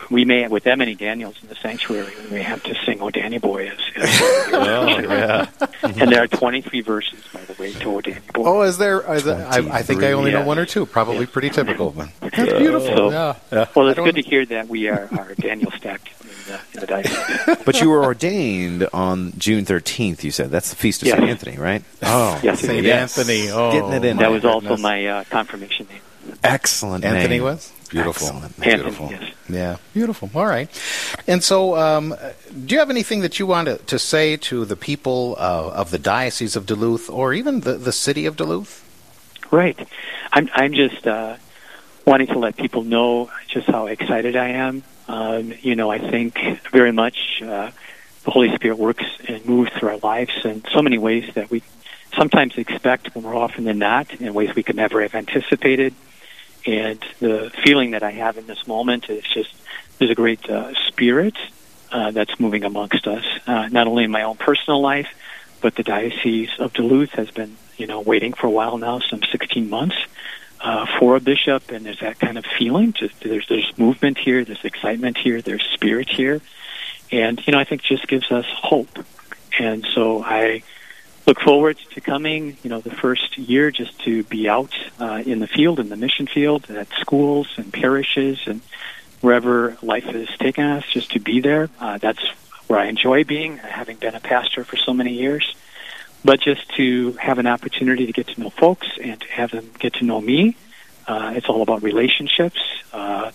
we 0.10 0.26
may, 0.26 0.42
have 0.44 0.52
with 0.52 0.64
that 0.66 0.78
many 0.78 0.96
Daniels 0.96 1.36
in 1.42 1.50
the 1.50 1.56
sanctuary, 1.56 2.14
we 2.26 2.36
may 2.38 2.42
have 2.44 2.62
to 2.64 2.76
sing 2.86 3.02
"O 3.02 3.10
Danny 3.10 3.38
Boy" 3.40 3.68
as, 3.70 3.78
as 3.96 4.10
Oh, 4.54 5.00
yeah. 5.00 5.48
and 5.84 6.12
there 6.12 6.24
are 6.24 6.28
23 6.28 6.82
verses, 6.82 7.20
by 7.34 7.42
the 7.42 7.54
way, 7.62 7.72
to 7.74 7.96
"O 7.96 8.02
Danny 8.02 8.20
Boy." 8.34 8.44
Oh, 8.46 8.62
is 8.62 8.78
there? 8.78 9.02
Is 9.14 9.24
there 9.24 9.46
I, 9.48 9.58
I 9.80 9.82
think 9.82 10.04
I 10.04 10.12
only 10.14 10.32
know 10.32 10.46
one 10.46 10.60
or 10.60 10.66
two. 10.66 10.86
Probably 10.86 11.22
Yeah. 11.22 11.26
pretty 11.32 11.50
typical. 11.50 11.92
But 11.92 12.10
that's 12.22 12.54
beautiful. 12.54 12.96
So- 12.96 13.12
yeah, 13.12 13.36
yeah. 13.52 13.68
well, 13.76 13.88
it's 13.90 14.00
good 14.00 14.16
to 14.16 14.22
hear 14.22 14.46
that 14.48 14.68
we 14.68 14.88
are, 14.90 15.08
are 15.18 15.34
Daniel 15.36 15.72
stacked 15.72 16.10
in 16.22 16.28
the, 16.82 16.82
in 16.96 17.04
the. 17.04 17.62
But 17.66 17.82
you 17.82 17.90
were 17.90 18.04
ordained 18.04 18.88
on 18.94 19.34
June 19.38 19.66
13th, 19.66 20.24
you 20.24 20.32
said. 20.32 20.52
That's 20.52 20.70
the 20.70 20.76
Feast 20.76 21.02
of 21.02 21.08
Yes. 21.08 21.18
St. 21.18 21.30
Anthony, 21.30 21.58
right? 21.58 21.84
Oh, 22.04 22.40
Yes, 22.44 22.60
St. 22.62 22.84
yes. 22.84 23.18
Anthony. 23.18 23.50
Oh, 23.50 23.72
Getting 23.72 23.94
it 23.94 24.06
in. 24.06 24.18
that 24.18 24.24
my 24.24 24.30
was 24.30 24.46
also 24.46 24.78
my 24.78 25.06
uh, 25.08 25.24
confirmation 25.30 25.88
name. 25.90 26.36
excellent 26.44 27.04
Anthony 27.06 27.36
name. 27.36 27.44
was 27.44 27.72
beautiful. 28.04 28.28
Excellent. 28.28 28.60
Beautiful. 28.62 29.10
yes. 29.12 29.34
Yeah, 29.48 29.78
beautiful. 29.94 30.30
All 30.34 30.46
right. 30.46 30.70
And 31.28 31.44
so, 31.44 31.76
um, 31.78 32.16
do 32.66 32.74
you 32.74 32.80
have 32.80 32.90
anything 32.90 33.22
that 33.22 33.40
you 33.40 33.46
want 33.46 33.68
to, 33.68 33.78
to 33.78 34.00
say 34.00 34.38
to 34.38 34.66
the 34.66 34.76
people 34.76 35.36
uh, 35.38 35.72
of 35.74 35.92
the 35.92 36.00
Diocese 36.00 36.56
of 36.56 36.66
Duluth 36.66 37.10
or 37.10 37.34
even 37.34 37.62
the, 37.62 37.74
the 37.74 37.92
city 37.92 38.26
of 38.26 38.36
Duluth? 38.36 38.82
Right. 39.52 39.78
I'm 40.34 40.50
I'm 40.54 40.74
just 40.74 41.06
uh, 41.08 41.38
wanting 42.06 42.28
to 42.28 42.40
let 42.40 42.58
people 42.58 42.84
know 42.84 43.30
just 43.48 43.68
how 43.68 43.88
excited 43.88 44.36
I 44.36 44.50
am. 44.50 44.84
Um, 45.08 45.54
you 45.62 45.76
know, 45.76 45.92
I 45.92 46.00
think 46.00 46.40
very 46.72 46.92
much 46.92 47.42
uh, 47.42 47.70
the 48.24 48.32
Holy 48.32 48.54
Spirit 48.56 48.78
works 48.78 49.06
and 49.28 49.46
moves 49.46 49.72
through 49.74 49.90
our 49.90 49.98
lives 49.98 50.34
in 50.44 50.64
so 50.74 50.82
many 50.82 50.98
ways 50.98 51.32
that 51.36 51.52
we 51.52 51.62
sometimes 52.16 52.58
expect, 52.58 53.16
more 53.16 53.36
often 53.36 53.66
than 53.66 53.78
not, 53.78 54.14
in 54.16 54.34
ways 54.34 54.56
we 54.56 54.64
could 54.64 54.76
never 54.76 55.02
have 55.02 55.14
anticipated. 55.14 55.94
And 56.66 57.04
the 57.20 57.52
feeling 57.64 57.92
that 57.92 58.04
I 58.04 58.12
have 58.12 58.38
in 58.38 58.48
this 58.48 58.68
moment 58.68 59.10
is 59.10 59.24
just 59.24 59.54
there's 60.00 60.12
a 60.12 60.16
great 60.16 60.50
uh, 60.50 60.74
spirit 60.88 61.36
uh, 61.92 62.12
that's 62.12 62.40
moving 62.40 62.64
amongst 62.64 63.08
us, 63.08 63.24
uh, 63.48 63.68
not 63.70 63.88
only 63.88 64.04
in 64.04 64.12
my 64.12 64.24
own 64.24 64.36
personal 64.36 64.82
life, 64.82 65.08
but 65.62 65.76
the 65.76 65.84
Diocese 65.84 66.50
of 66.60 66.74
Duluth 66.74 67.12
has 67.12 67.32
been, 67.32 67.56
you 67.78 67.88
know, 67.88 68.02
waiting 68.02 68.34
for 68.34 68.48
a 68.48 68.52
while 68.52 68.78
now, 68.78 69.00
some 69.00 69.22
16 69.32 69.70
months, 69.70 69.96
uh, 70.62 70.86
for 71.00 71.16
a 71.16 71.20
bishop, 71.20 71.72
and 71.72 71.86
there's 71.86 72.00
that 72.00 72.20
kind 72.20 72.38
of 72.38 72.46
feeling. 72.58 72.94
Just 72.94 73.20
there's 73.22 73.48
there's 73.48 73.72
movement 73.78 74.18
here, 74.18 74.44
there's 74.44 74.66
excitement 74.66 75.18
here, 75.18 75.42
there's 75.42 75.64
spirit 75.74 76.10
here, 76.10 76.42
and 77.12 77.46
you 77.46 77.52
know, 77.52 77.60
I 77.60 77.64
think 77.64 77.84
just 77.84 78.08
gives 78.08 78.32
us 78.32 78.46
hope. 78.48 79.06
And 79.60 79.86
so 79.94 80.24
I 80.24 80.64
look 81.26 81.40
forward 81.40 81.78
to 81.92 82.02
coming, 82.02 82.58
you 82.64 82.70
know, 82.70 82.82
the 82.82 82.92
first 82.92 83.38
year 83.38 83.72
just 83.72 84.00
to 84.04 84.24
be 84.24 84.48
out 84.48 84.76
uh, 85.00 85.24
in 85.26 85.40
the 85.40 85.48
field, 85.48 85.80
in 85.80 85.90
the 85.90 85.96
mission 85.96 86.28
field, 86.28 86.70
at 86.70 86.88
schools 87.00 87.48
and 87.58 87.74
parishes 87.74 88.40
and 88.46 88.62
wherever 89.22 89.78
life 89.82 90.04
has 90.04 90.30
taken 90.38 90.64
us, 90.66 90.86
just 90.86 91.12
to 91.12 91.20
be 91.20 91.40
there. 91.40 91.70
Uh, 91.80 91.98
that's 91.98 92.24
where 92.68 92.80
I 92.80 92.86
enjoy 92.86 93.24
being, 93.24 93.58
having 93.58 93.98
been 93.98 94.16
a 94.16 94.20
pastor 94.20 94.64
for 94.64 94.78
so 94.78 94.94
many 94.94 95.14
years. 95.14 95.56
But 96.24 96.42
just 96.42 96.68
to 96.76 97.14
have 97.14 97.38
an 97.38 97.48
opportunity 97.48 98.08
to 98.08 98.12
get 98.12 98.28
to 98.30 98.40
know 98.40 98.50
folks 98.50 98.88
and 99.02 99.20
to 99.22 99.28
have 99.28 99.52
them 99.52 99.70
get 99.78 99.96
to 99.96 100.06
know 100.06 100.20
me. 100.20 100.56
Uh, 101.08 101.34
it's 101.36 101.48
all 101.48 101.62
about 101.62 101.84
relationships. 101.84 102.60
Uh, 102.92 103.32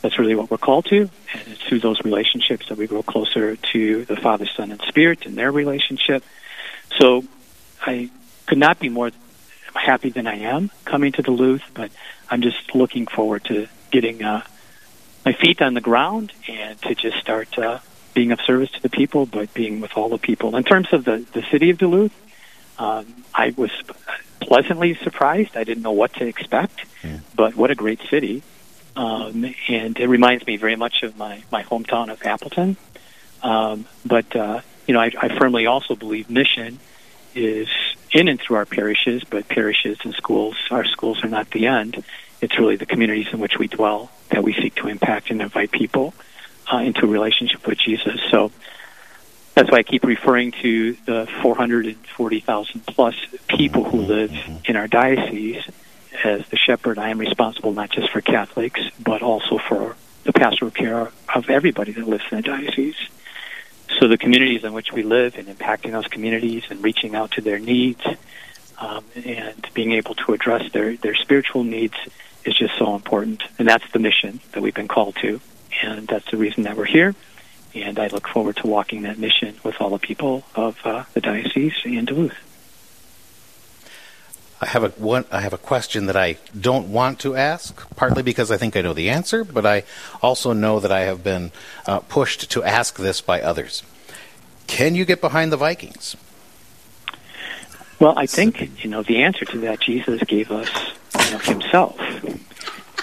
that's 0.00 0.18
really 0.18 0.34
what 0.34 0.50
we're 0.50 0.56
called 0.56 0.86
to, 0.86 1.00
and 1.00 1.42
it's 1.48 1.60
through 1.62 1.80
those 1.80 2.00
relationships 2.02 2.68
that 2.70 2.78
we 2.78 2.86
grow 2.86 3.02
closer 3.02 3.56
to 3.56 4.04
the 4.06 4.16
Father, 4.16 4.46
Son, 4.46 4.72
and 4.72 4.80
Spirit 4.82 5.26
and 5.26 5.36
their 5.36 5.52
relationship. 5.52 6.24
So 6.98 7.24
I 7.80 8.10
could 8.46 8.58
not 8.58 8.78
be 8.78 8.88
more 8.88 9.10
happy 9.74 10.10
than 10.10 10.26
I 10.26 10.38
am 10.40 10.70
coming 10.84 11.12
to 11.12 11.22
Duluth, 11.22 11.62
but 11.74 11.90
I'm 12.28 12.42
just 12.42 12.74
looking 12.74 13.06
forward 13.06 13.44
to 13.44 13.68
getting 13.90 14.22
uh, 14.22 14.42
my 15.24 15.32
feet 15.32 15.62
on 15.62 15.74
the 15.74 15.80
ground 15.80 16.32
and 16.48 16.80
to 16.82 16.94
just 16.94 17.18
start 17.18 17.58
uh, 17.58 17.78
being 18.14 18.32
of 18.32 18.40
service 18.40 18.70
to 18.72 18.82
the 18.82 18.88
people, 18.88 19.26
but 19.26 19.52
being 19.54 19.80
with 19.80 19.96
all 19.96 20.08
the 20.08 20.18
people. 20.18 20.56
In 20.56 20.64
terms 20.64 20.92
of 20.92 21.04
the, 21.04 21.24
the 21.32 21.42
city 21.50 21.70
of 21.70 21.78
Duluth, 21.78 22.12
um, 22.78 23.24
I 23.34 23.54
was 23.56 23.70
pleasantly 24.40 24.94
surprised. 24.94 25.56
I 25.56 25.64
didn't 25.64 25.82
know 25.82 25.92
what 25.92 26.14
to 26.14 26.26
expect, 26.26 26.84
but 27.34 27.54
what 27.54 27.70
a 27.70 27.74
great 27.74 28.00
city. 28.10 28.42
Um, 28.96 29.54
and 29.68 29.98
it 29.98 30.08
reminds 30.08 30.46
me 30.46 30.56
very 30.56 30.76
much 30.76 31.02
of 31.02 31.16
my, 31.16 31.42
my 31.52 31.62
hometown 31.62 32.10
of 32.10 32.22
Appleton. 32.22 32.76
Um, 33.42 33.86
but, 34.04 34.34
uh, 34.34 34.60
you 34.86 34.94
know, 34.94 35.00
I, 35.00 35.10
I 35.20 35.38
firmly 35.38 35.66
also 35.66 35.94
believe 35.94 36.30
mission 36.30 36.78
is 37.34 37.68
in 38.12 38.28
and 38.28 38.40
through 38.40 38.56
our 38.56 38.66
parishes, 38.66 39.22
but 39.24 39.48
parishes 39.48 39.98
and 40.04 40.14
schools, 40.14 40.56
our 40.70 40.84
schools 40.84 41.22
are 41.22 41.28
not 41.28 41.50
the 41.50 41.66
end. 41.66 42.02
It's 42.40 42.58
really 42.58 42.76
the 42.76 42.86
communities 42.86 43.28
in 43.32 43.38
which 43.38 43.58
we 43.58 43.68
dwell 43.68 44.10
that 44.30 44.42
we 44.42 44.54
seek 44.54 44.74
to 44.76 44.88
impact 44.88 45.30
and 45.30 45.40
invite 45.42 45.70
people 45.70 46.14
uh, 46.72 46.78
into 46.78 47.04
a 47.04 47.08
relationship 47.08 47.66
with 47.66 47.78
Jesus. 47.78 48.20
So 48.30 48.50
that's 49.54 49.70
why 49.70 49.78
I 49.78 49.82
keep 49.82 50.04
referring 50.04 50.52
to 50.62 50.94
the 51.04 51.28
440,000 51.42 52.86
plus 52.86 53.14
people 53.48 53.84
who 53.84 53.98
live 53.98 54.32
in 54.64 54.76
our 54.76 54.88
diocese. 54.88 55.62
As 56.24 56.46
the 56.48 56.56
shepherd, 56.56 56.98
I 56.98 57.10
am 57.10 57.18
responsible 57.18 57.72
not 57.72 57.90
just 57.90 58.10
for 58.10 58.20
Catholics, 58.20 58.80
but 58.98 59.22
also 59.22 59.58
for 59.58 59.96
the 60.24 60.32
pastoral 60.32 60.70
care 60.70 61.10
of 61.34 61.48
everybody 61.48 61.92
that 61.92 62.06
lives 62.06 62.24
in 62.30 62.36
the 62.38 62.42
diocese. 62.42 62.96
So 64.00 64.08
the 64.08 64.16
communities 64.16 64.64
in 64.64 64.72
which 64.72 64.94
we 64.94 65.02
live 65.02 65.36
and 65.36 65.46
impacting 65.46 65.92
those 65.92 66.06
communities 66.06 66.64
and 66.70 66.82
reaching 66.82 67.14
out 67.14 67.32
to 67.32 67.42
their 67.42 67.58
needs 67.58 68.00
um, 68.78 69.04
and 69.14 69.68
being 69.74 69.92
able 69.92 70.14
to 70.14 70.32
address 70.32 70.72
their, 70.72 70.96
their 70.96 71.14
spiritual 71.14 71.64
needs 71.64 71.94
is 72.46 72.56
just 72.56 72.78
so 72.78 72.94
important. 72.94 73.42
And 73.58 73.68
that's 73.68 73.84
the 73.92 73.98
mission 73.98 74.40
that 74.52 74.62
we've 74.62 74.72
been 74.72 74.88
called 74.88 75.16
to. 75.16 75.38
And 75.82 76.08
that's 76.08 76.30
the 76.30 76.38
reason 76.38 76.62
that 76.62 76.78
we're 76.78 76.86
here. 76.86 77.14
And 77.74 77.98
I 77.98 78.06
look 78.06 78.26
forward 78.26 78.56
to 78.56 78.66
walking 78.66 79.02
that 79.02 79.18
mission 79.18 79.56
with 79.62 79.78
all 79.82 79.90
the 79.90 79.98
people 79.98 80.44
of 80.54 80.78
uh, 80.82 81.04
the 81.12 81.20
diocese 81.20 81.74
and 81.84 82.06
Duluth. 82.06 82.49
I 84.60 84.66
have 84.66 84.84
a 84.84 84.88
one. 84.90 85.24
I 85.30 85.40
have 85.40 85.54
a 85.54 85.58
question 85.58 86.06
that 86.06 86.16
I 86.16 86.36
don't 86.58 86.92
want 86.92 87.18
to 87.20 87.34
ask, 87.34 87.88
partly 87.96 88.22
because 88.22 88.50
I 88.50 88.58
think 88.58 88.76
I 88.76 88.82
know 88.82 88.92
the 88.92 89.08
answer, 89.08 89.42
but 89.42 89.64
I 89.64 89.84
also 90.22 90.52
know 90.52 90.80
that 90.80 90.92
I 90.92 91.00
have 91.00 91.24
been 91.24 91.50
uh, 91.86 92.00
pushed 92.00 92.50
to 92.50 92.62
ask 92.62 92.98
this 92.98 93.22
by 93.22 93.40
others. 93.40 93.82
Can 94.66 94.94
you 94.94 95.04
get 95.04 95.20
behind 95.20 95.50
the 95.50 95.56
Vikings? 95.56 96.14
Well, 97.98 98.14
I 98.16 98.26
think 98.26 98.82
you 98.84 98.90
know 98.90 99.02
the 99.02 99.22
answer 99.22 99.44
to 99.46 99.58
that. 99.60 99.80
Jesus 99.80 100.22
gave 100.24 100.50
us 100.50 100.68
you 101.18 101.30
know, 101.30 101.38
Himself, 101.38 101.98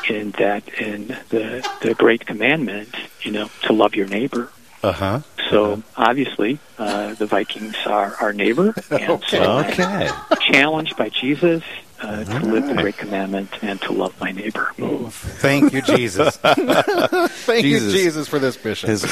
in 0.10 0.32
that 0.32 0.68
in 0.80 1.08
the 1.30 1.68
the 1.82 1.96
great 1.96 2.26
commandment, 2.26 2.96
you 3.22 3.32
know, 3.32 3.50
to 3.64 3.74
love 3.74 3.96
your 3.96 4.08
neighbor. 4.08 4.52
Uh 4.84 4.92
huh. 4.92 5.22
So 5.50 5.82
obviously, 5.96 6.60
uh, 6.78 7.14
the 7.16 7.26
Vikings 7.26 7.76
are 7.86 8.16
our 8.22 8.34
neighbor, 8.34 8.76
and 8.92 9.24
so 9.24 9.60
Okay. 9.66 10.10
I'm 10.48 10.54
challenged 10.54 10.98
by 10.98 11.10
Jesus 11.10 11.64
uh, 12.02 12.24
to 12.24 12.40
live 12.46 12.68
the 12.68 12.76
great 12.76 12.98
commandment 12.98 13.50
and 13.62 13.82
to 13.82 13.92
love 13.92 14.20
my 14.20 14.32
neighbor. 14.32 14.72
Thank 15.10 15.74
you, 15.74 15.82
Jesus. 15.82 16.38
Thank 16.38 17.64
Jesus. 17.64 17.94
you, 17.94 18.00
Jesus, 18.00 18.28
for 18.28 18.40
this 18.40 18.56
bishop. 18.56 18.90
His, 18.90 19.04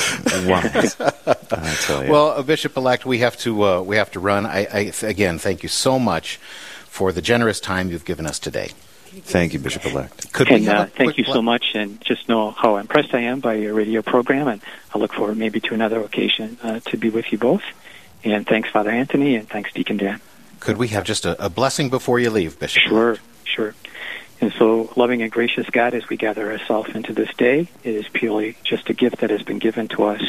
wow. 0.45 0.61
Tell 1.81 2.05
you. 2.05 2.11
Well, 2.11 2.27
uh, 2.29 2.41
Bishop 2.43 2.77
elect, 2.77 3.05
we 3.05 3.19
have 3.19 3.37
to 3.37 3.63
uh, 3.63 3.81
we 3.81 3.95
have 3.97 4.11
to 4.11 4.19
run. 4.19 4.45
I, 4.45 4.65
I 4.71 4.91
again 5.03 5.39
thank 5.39 5.63
you 5.63 5.69
so 5.69 5.97
much 5.99 6.37
for 6.85 7.11
the 7.11 7.21
generous 7.21 7.59
time 7.59 7.89
you've 7.91 8.05
given 8.05 8.25
us 8.25 8.39
today. 8.39 8.71
thank 9.23 9.53
you, 9.53 9.59
Bishop 9.59 9.85
elect. 9.85 10.31
Could 10.31 10.49
we 10.49 10.55
And 10.57 10.65
have 10.65 10.87
uh, 10.87 10.91
thank 10.95 11.17
you 11.17 11.25
pla- 11.25 11.33
so 11.33 11.41
much, 11.41 11.65
and 11.73 11.99
just 12.01 12.29
know 12.29 12.51
how 12.51 12.77
impressed 12.77 13.13
I 13.13 13.21
am 13.21 13.39
by 13.39 13.55
your 13.55 13.73
radio 13.73 14.01
program, 14.01 14.47
and 14.47 14.61
I 14.93 14.99
look 14.99 15.13
forward 15.13 15.37
maybe 15.37 15.59
to 15.61 15.73
another 15.73 16.01
occasion 16.01 16.57
uh, 16.63 16.79
to 16.81 16.97
be 16.97 17.09
with 17.09 17.31
you 17.31 17.37
both. 17.37 17.63
And 18.23 18.47
thanks, 18.47 18.69
Father 18.69 18.89
Anthony, 18.91 19.35
and 19.35 19.47
thanks, 19.49 19.71
Deacon 19.73 19.97
Dan. 19.97 20.21
Could 20.65 20.77
we 20.77 20.87
have 20.87 21.03
just 21.03 21.27
a, 21.27 21.45
a 21.45 21.47
blessing 21.47 21.91
before 21.91 22.17
you 22.17 22.31
leave, 22.31 22.57
Bishop? 22.57 22.81
Sure, 22.87 23.17
sure. 23.43 23.75
And 24.41 24.51
so, 24.53 24.91
loving 24.95 25.21
and 25.21 25.31
gracious 25.31 25.69
God, 25.69 25.93
as 25.93 26.09
we 26.09 26.17
gather 26.17 26.51
ourselves 26.51 26.95
into 26.95 27.13
this 27.13 27.31
day, 27.35 27.67
it 27.83 27.93
is 27.93 28.07
purely 28.07 28.57
just 28.63 28.89
a 28.89 28.93
gift 28.93 29.17
that 29.17 29.29
has 29.29 29.43
been 29.43 29.59
given 29.59 29.87
to 29.89 30.05
us 30.05 30.23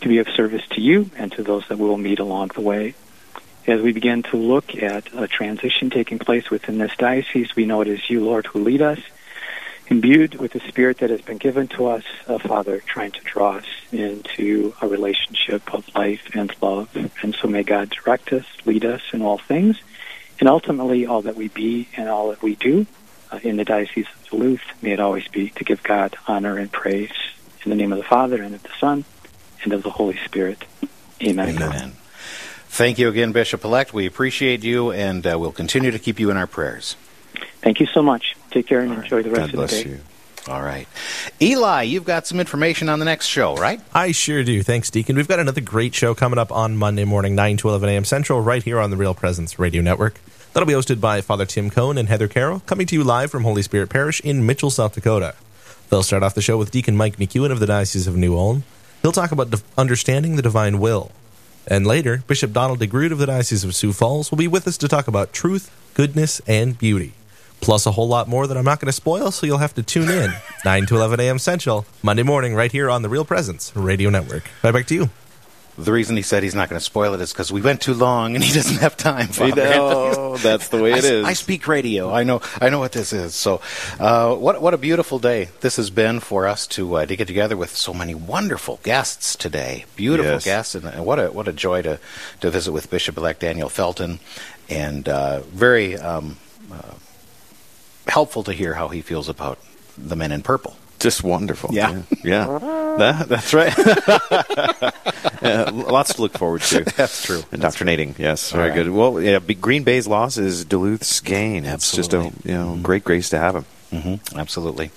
to 0.00 0.08
be 0.08 0.16
of 0.20 0.28
service 0.30 0.66
to 0.70 0.80
you 0.80 1.10
and 1.18 1.30
to 1.32 1.42
those 1.42 1.68
that 1.68 1.76
we 1.76 1.86
will 1.86 1.98
meet 1.98 2.18
along 2.18 2.52
the 2.54 2.62
way. 2.62 2.94
As 3.66 3.82
we 3.82 3.92
begin 3.92 4.22
to 4.22 4.38
look 4.38 4.74
at 4.74 5.12
a 5.12 5.28
transition 5.28 5.90
taking 5.90 6.18
place 6.18 6.48
within 6.48 6.78
this 6.78 6.96
diocese, 6.96 7.54
we 7.54 7.66
know 7.66 7.82
it 7.82 7.88
is 7.88 8.08
you, 8.08 8.24
Lord, 8.24 8.46
who 8.46 8.60
lead 8.60 8.80
us, 8.80 9.00
imbued 9.88 10.36
with 10.36 10.52
the 10.52 10.60
Spirit 10.60 10.98
that 10.98 11.10
has 11.10 11.20
been 11.20 11.38
given 11.38 11.68
to 11.68 11.86
us, 11.86 12.04
uh, 12.26 12.38
Father, 12.38 12.80
trying 12.86 13.12
to 13.12 13.20
draw 13.22 13.56
us 13.56 13.66
into 13.92 14.74
a 14.80 14.88
relationship 14.88 15.72
of 15.74 15.92
life 15.94 16.22
and 16.34 16.54
love. 16.62 16.88
And 17.22 17.34
so 17.34 17.48
may 17.48 17.62
God 17.62 17.90
direct 17.90 18.32
us, 18.32 18.46
lead 18.64 18.84
us 18.84 19.02
in 19.12 19.22
all 19.22 19.38
things, 19.38 19.80
and 20.40 20.48
ultimately 20.48 21.06
all 21.06 21.22
that 21.22 21.36
we 21.36 21.48
be 21.48 21.88
and 21.96 22.08
all 22.08 22.30
that 22.30 22.42
we 22.42 22.54
do 22.54 22.86
uh, 23.30 23.40
in 23.42 23.56
the 23.56 23.64
Diocese 23.64 24.06
of 24.06 24.30
Duluth, 24.30 24.82
may 24.82 24.92
it 24.92 25.00
always 25.00 25.26
be 25.28 25.50
to 25.50 25.64
give 25.64 25.82
God 25.82 26.16
honor 26.26 26.56
and 26.58 26.70
praise. 26.70 27.12
In 27.64 27.70
the 27.70 27.76
name 27.76 27.92
of 27.92 27.98
the 27.98 28.04
Father, 28.04 28.42
and 28.42 28.54
of 28.54 28.62
the 28.62 28.70
Son, 28.78 29.04
and 29.62 29.72
of 29.72 29.82
the 29.82 29.90
Holy 29.90 30.18
Spirit. 30.24 30.64
Amen. 31.22 31.56
Amen. 31.56 31.92
Thank 32.68 32.98
you 32.98 33.08
again, 33.08 33.32
Bishop 33.32 33.64
elect. 33.64 33.94
We 33.94 34.04
appreciate 34.04 34.62
you, 34.62 34.90
and 34.90 35.26
uh, 35.26 35.38
we'll 35.38 35.52
continue 35.52 35.90
to 35.90 35.98
keep 35.98 36.20
you 36.20 36.30
in 36.30 36.36
our 36.36 36.46
prayers. 36.46 36.96
Thank 37.62 37.80
you 37.80 37.86
so 37.86 38.02
much. 38.02 38.36
Take 38.54 38.66
care 38.68 38.80
and 38.80 38.90
All 38.90 38.96
right. 38.96 39.04
enjoy 39.04 39.22
the 39.22 39.30
rest 39.30 39.40
God 39.40 39.44
of 39.46 39.50
the 39.50 39.56
bless 39.58 39.82
day. 39.82 39.90
you. 39.90 40.00
All 40.46 40.62
right. 40.62 40.86
Eli, 41.42 41.82
you've 41.82 42.04
got 42.04 42.26
some 42.26 42.38
information 42.38 42.88
on 42.88 42.98
the 43.00 43.04
next 43.04 43.26
show, 43.26 43.56
right? 43.56 43.80
I 43.92 44.12
sure 44.12 44.44
do. 44.44 44.62
Thanks, 44.62 44.90
Deacon. 44.90 45.16
We've 45.16 45.26
got 45.28 45.40
another 45.40 45.60
great 45.60 45.94
show 45.94 46.14
coming 46.14 46.38
up 46.38 46.52
on 46.52 46.76
Monday 46.76 47.04
morning, 47.04 47.34
9 47.34 47.56
to 47.58 47.68
11 47.70 47.88
a.m. 47.88 48.04
Central, 48.04 48.40
right 48.40 48.62
here 48.62 48.78
on 48.78 48.90
the 48.90 48.96
Real 48.96 49.12
Presence 49.14 49.58
Radio 49.58 49.82
Network. 49.82 50.20
That'll 50.52 50.66
be 50.66 50.72
hosted 50.74 51.00
by 51.00 51.20
Father 51.20 51.46
Tim 51.46 51.68
Cohn 51.70 51.98
and 51.98 52.08
Heather 52.08 52.28
Carroll, 52.28 52.60
coming 52.60 52.86
to 52.86 52.94
you 52.94 53.02
live 53.02 53.30
from 53.30 53.42
Holy 53.42 53.62
Spirit 53.62 53.90
Parish 53.90 54.20
in 54.20 54.46
Mitchell, 54.46 54.70
South 54.70 54.94
Dakota. 54.94 55.34
They'll 55.90 56.02
start 56.04 56.22
off 56.22 56.34
the 56.34 56.42
show 56.42 56.56
with 56.58 56.70
Deacon 56.70 56.96
Mike 56.96 57.16
McEwen 57.16 57.50
of 57.50 57.58
the 57.58 57.66
Diocese 57.66 58.06
of 58.06 58.14
New 58.16 58.36
Ulm. 58.36 58.62
He'll 59.02 59.12
talk 59.12 59.32
about 59.32 59.50
de- 59.50 59.58
understanding 59.76 60.36
the 60.36 60.42
divine 60.42 60.78
will. 60.78 61.10
And 61.66 61.86
later, 61.86 62.22
Bishop 62.28 62.52
Donald 62.52 62.78
DeGrood 62.78 63.10
of 63.10 63.18
the 63.18 63.26
Diocese 63.26 63.64
of 63.64 63.74
Sioux 63.74 63.92
Falls 63.92 64.30
will 64.30 64.38
be 64.38 64.46
with 64.48 64.68
us 64.68 64.76
to 64.78 64.88
talk 64.88 65.08
about 65.08 65.32
truth, 65.32 65.70
goodness, 65.94 66.40
and 66.46 66.78
beauty. 66.78 67.14
Plus 67.64 67.86
a 67.86 67.92
whole 67.92 68.08
lot 68.08 68.28
more 68.28 68.46
that 68.46 68.56
I'm 68.56 68.64
not 68.64 68.78
going 68.80 68.86
to 68.88 68.92
spoil, 68.92 69.30
so 69.30 69.46
you'll 69.46 69.58
have 69.58 69.74
to 69.74 69.82
tune 69.82 70.10
in. 70.10 70.32
9 70.64 70.86
to 70.86 70.96
11 70.96 71.18
a.m. 71.20 71.38
Central, 71.38 71.86
Monday 72.02 72.22
morning, 72.22 72.54
right 72.54 72.70
here 72.70 72.90
on 72.90 73.02
the 73.02 73.08
Real 73.08 73.24
Presence 73.24 73.72
Radio 73.74 74.10
Network. 74.10 74.44
Right 74.62 74.72
back 74.72 74.86
to 74.86 74.94
you. 74.94 75.10
The 75.76 75.90
reason 75.90 76.14
he 76.16 76.22
said 76.22 76.44
he's 76.44 76.54
not 76.54 76.68
going 76.68 76.78
to 76.78 76.84
spoil 76.84 77.14
it 77.14 77.20
is 77.20 77.32
because 77.32 77.50
we 77.50 77.60
went 77.60 77.80
too 77.80 77.94
long 77.94 78.36
and 78.36 78.44
he 78.44 78.52
doesn't 78.54 78.76
have 78.80 78.96
time. 78.96 79.26
Father 79.26 79.56
know, 79.70 80.36
that's 80.42 80.68
the 80.68 80.80
way 80.80 80.92
it 80.92 81.04
I, 81.04 81.08
is. 81.08 81.24
I 81.24 81.32
speak 81.32 81.66
radio. 81.66 82.12
I 82.14 82.22
know. 82.22 82.42
I 82.60 82.68
know 82.70 82.78
what 82.78 82.92
this 82.92 83.12
is. 83.12 83.34
So, 83.34 83.60
uh, 83.98 84.36
what 84.36 84.62
what 84.62 84.72
a 84.72 84.78
beautiful 84.78 85.18
day 85.18 85.48
this 85.62 85.74
has 85.74 85.90
been 85.90 86.20
for 86.20 86.46
us 86.46 86.68
to 86.68 86.94
uh, 86.98 87.06
to 87.06 87.16
get 87.16 87.26
together 87.26 87.56
with 87.56 87.74
so 87.74 87.92
many 87.92 88.14
wonderful 88.14 88.78
guests 88.84 89.34
today. 89.34 89.84
Beautiful 89.96 90.34
Yes. 90.34 90.44
guests, 90.44 90.74
and, 90.76 90.84
and 90.84 91.04
what 91.04 91.18
a 91.18 91.32
what 91.32 91.48
a 91.48 91.52
joy 91.52 91.82
to 91.82 91.98
to 92.40 92.50
visit 92.52 92.70
with 92.70 92.88
Bishop 92.88 93.16
elect 93.16 93.40
Daniel 93.40 93.68
Felton, 93.68 94.20
and 94.68 95.08
uh, 95.08 95.40
very 95.40 95.96
um, 95.98 96.36
uh, 96.72 96.92
helpful 98.06 98.42
to 98.44 98.52
hear 98.52 98.74
how 98.74 98.88
he 98.88 99.00
feels 99.02 99.28
about 99.28 99.58
the 99.98 100.16
men 100.16 100.32
in 100.32 100.42
purple. 100.42 100.76
Just 100.98 101.22
wonderful. 101.24 101.70
Yeah. 101.72 102.02
Yeah. 102.22 102.58
That- 102.94 103.28
that's 103.28 103.52
right. 103.52 103.74
Yeah, 105.42 105.68
lots 105.74 106.14
to 106.14 106.22
look 106.22 106.38
forward 106.38 106.62
to. 106.62 106.84
That's 106.84 107.22
true. 107.24 107.42
Indoctrinating. 107.52 108.14
Yes. 108.18 108.52
Very 108.52 108.70
right. 108.70 108.74
good. 108.76 108.90
Well, 108.90 109.20
yeah, 109.20 109.40
Green 109.40 109.82
Bay's 109.82 110.06
loss 110.06 110.38
is 110.38 110.64
Duluth's 110.64 111.20
gain. 111.20 111.64
It's 111.66 111.92
just 111.92 112.14
a 112.14 112.18
Absolutely. 112.18 112.50
you 112.52 112.56
know 112.56 112.78
great 112.82 113.04
grace 113.04 113.28
to 113.30 113.38
have 113.38 113.56
him. 113.56 113.64
hmm 113.90 114.38
Absolutely. 114.38 114.90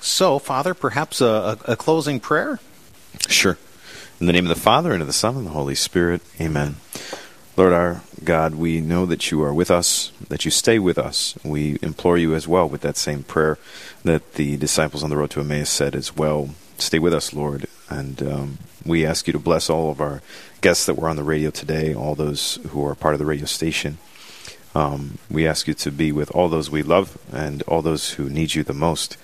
So, 0.00 0.38
Father, 0.40 0.74
perhaps 0.74 1.20
a, 1.20 1.58
a, 1.66 1.72
a 1.72 1.76
closing 1.76 2.18
prayer. 2.18 2.58
Sure. 3.28 3.56
In 4.20 4.26
the 4.26 4.32
name 4.32 4.46
of 4.46 4.48
the 4.48 4.60
Father, 4.60 4.92
and 4.92 5.00
of 5.00 5.06
the 5.06 5.12
Son, 5.12 5.36
and 5.36 5.46
the 5.46 5.50
Holy 5.50 5.74
Spirit. 5.76 6.22
Amen. 6.40 6.76
Lord 7.54 7.74
our 7.74 8.00
God, 8.24 8.54
we 8.54 8.80
know 8.80 9.04
that 9.04 9.30
you 9.30 9.42
are 9.42 9.52
with 9.52 9.70
us, 9.70 10.10
that 10.28 10.46
you 10.46 10.50
stay 10.50 10.78
with 10.78 10.96
us. 10.96 11.34
We 11.44 11.78
implore 11.82 12.16
you 12.16 12.34
as 12.34 12.48
well 12.48 12.66
with 12.66 12.80
that 12.80 12.96
same 12.96 13.24
prayer 13.24 13.58
that 14.04 14.34
the 14.34 14.56
disciples 14.56 15.04
on 15.04 15.10
the 15.10 15.18
road 15.18 15.30
to 15.32 15.40
Emmaus 15.40 15.68
said 15.68 15.94
as 15.94 16.16
well. 16.16 16.50
Stay 16.78 16.98
with 16.98 17.12
us, 17.12 17.34
Lord. 17.34 17.66
And 17.90 18.22
um, 18.22 18.58
we 18.86 19.04
ask 19.04 19.26
you 19.26 19.34
to 19.34 19.38
bless 19.38 19.68
all 19.68 19.90
of 19.90 20.00
our 20.00 20.22
guests 20.62 20.86
that 20.86 20.94
were 20.94 21.10
on 21.10 21.16
the 21.16 21.22
radio 21.22 21.50
today, 21.50 21.92
all 21.94 22.14
those 22.14 22.58
who 22.70 22.86
are 22.86 22.94
part 22.94 23.14
of 23.14 23.18
the 23.18 23.26
radio 23.26 23.44
station. 23.44 23.98
Um, 24.74 25.18
we 25.30 25.46
ask 25.46 25.68
you 25.68 25.74
to 25.74 25.90
be 25.90 26.10
with 26.10 26.30
all 26.30 26.48
those 26.48 26.70
we 26.70 26.82
love 26.82 27.18
and 27.30 27.62
all 27.64 27.82
those 27.82 28.12
who 28.12 28.30
need 28.30 28.54
you 28.54 28.62
the 28.62 28.72
most. 28.72 29.18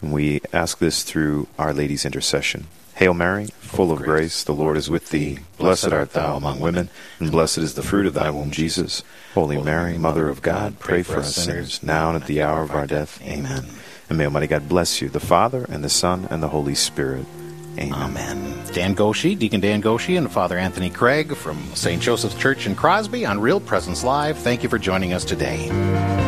And 0.00 0.10
we 0.10 0.40
ask 0.54 0.78
this 0.78 1.02
through 1.02 1.48
Our 1.58 1.74
Lady's 1.74 2.06
intercession. 2.06 2.66
Hail 2.94 3.12
Mary, 3.12 3.48
full 3.68 3.92
of 3.92 4.00
grace, 4.00 4.42
the 4.44 4.52
Lord 4.52 4.76
is 4.76 4.90
with 4.90 5.10
thee. 5.10 5.38
Blessed 5.58 5.92
art 5.92 6.12
thou 6.12 6.36
among 6.36 6.60
women, 6.60 6.90
and 7.20 7.30
blessed 7.30 7.58
is 7.58 7.74
the 7.74 7.82
fruit 7.82 8.06
of 8.06 8.14
thy 8.14 8.30
womb, 8.30 8.50
Jesus. 8.50 9.02
Holy 9.34 9.62
Mary, 9.62 9.98
Mother 9.98 10.28
of 10.28 10.42
God, 10.42 10.78
pray 10.78 11.02
for 11.02 11.18
us 11.18 11.34
sinners, 11.34 11.82
now 11.82 12.10
and 12.10 12.22
at 12.22 12.26
the 12.26 12.42
hour 12.42 12.62
of 12.62 12.72
our 12.72 12.86
death. 12.86 13.20
Amen. 13.22 13.66
And 14.08 14.18
may 14.18 14.24
Almighty 14.24 14.46
God 14.46 14.68
bless 14.68 15.00
you, 15.02 15.08
the 15.08 15.20
Father, 15.20 15.66
and 15.68 15.84
the 15.84 15.88
Son, 15.88 16.26
and 16.30 16.42
the 16.42 16.48
Holy 16.48 16.74
Spirit. 16.74 17.26
Amen. 17.78 17.92
Amen. 17.94 18.64
Dan 18.72 18.94
Goshi, 18.94 19.34
Deacon 19.34 19.60
Dan 19.60 19.80
Goshi, 19.80 20.16
and 20.16 20.30
Father 20.30 20.58
Anthony 20.58 20.90
Craig 20.90 21.34
from 21.36 21.62
St. 21.74 22.02
Joseph's 22.02 22.34
Church 22.34 22.66
in 22.66 22.74
Crosby 22.74 23.24
on 23.24 23.40
Real 23.40 23.60
Presence 23.60 24.02
Live. 24.02 24.38
Thank 24.38 24.62
you 24.62 24.68
for 24.68 24.78
joining 24.78 25.12
us 25.12 25.24
today. 25.24 26.27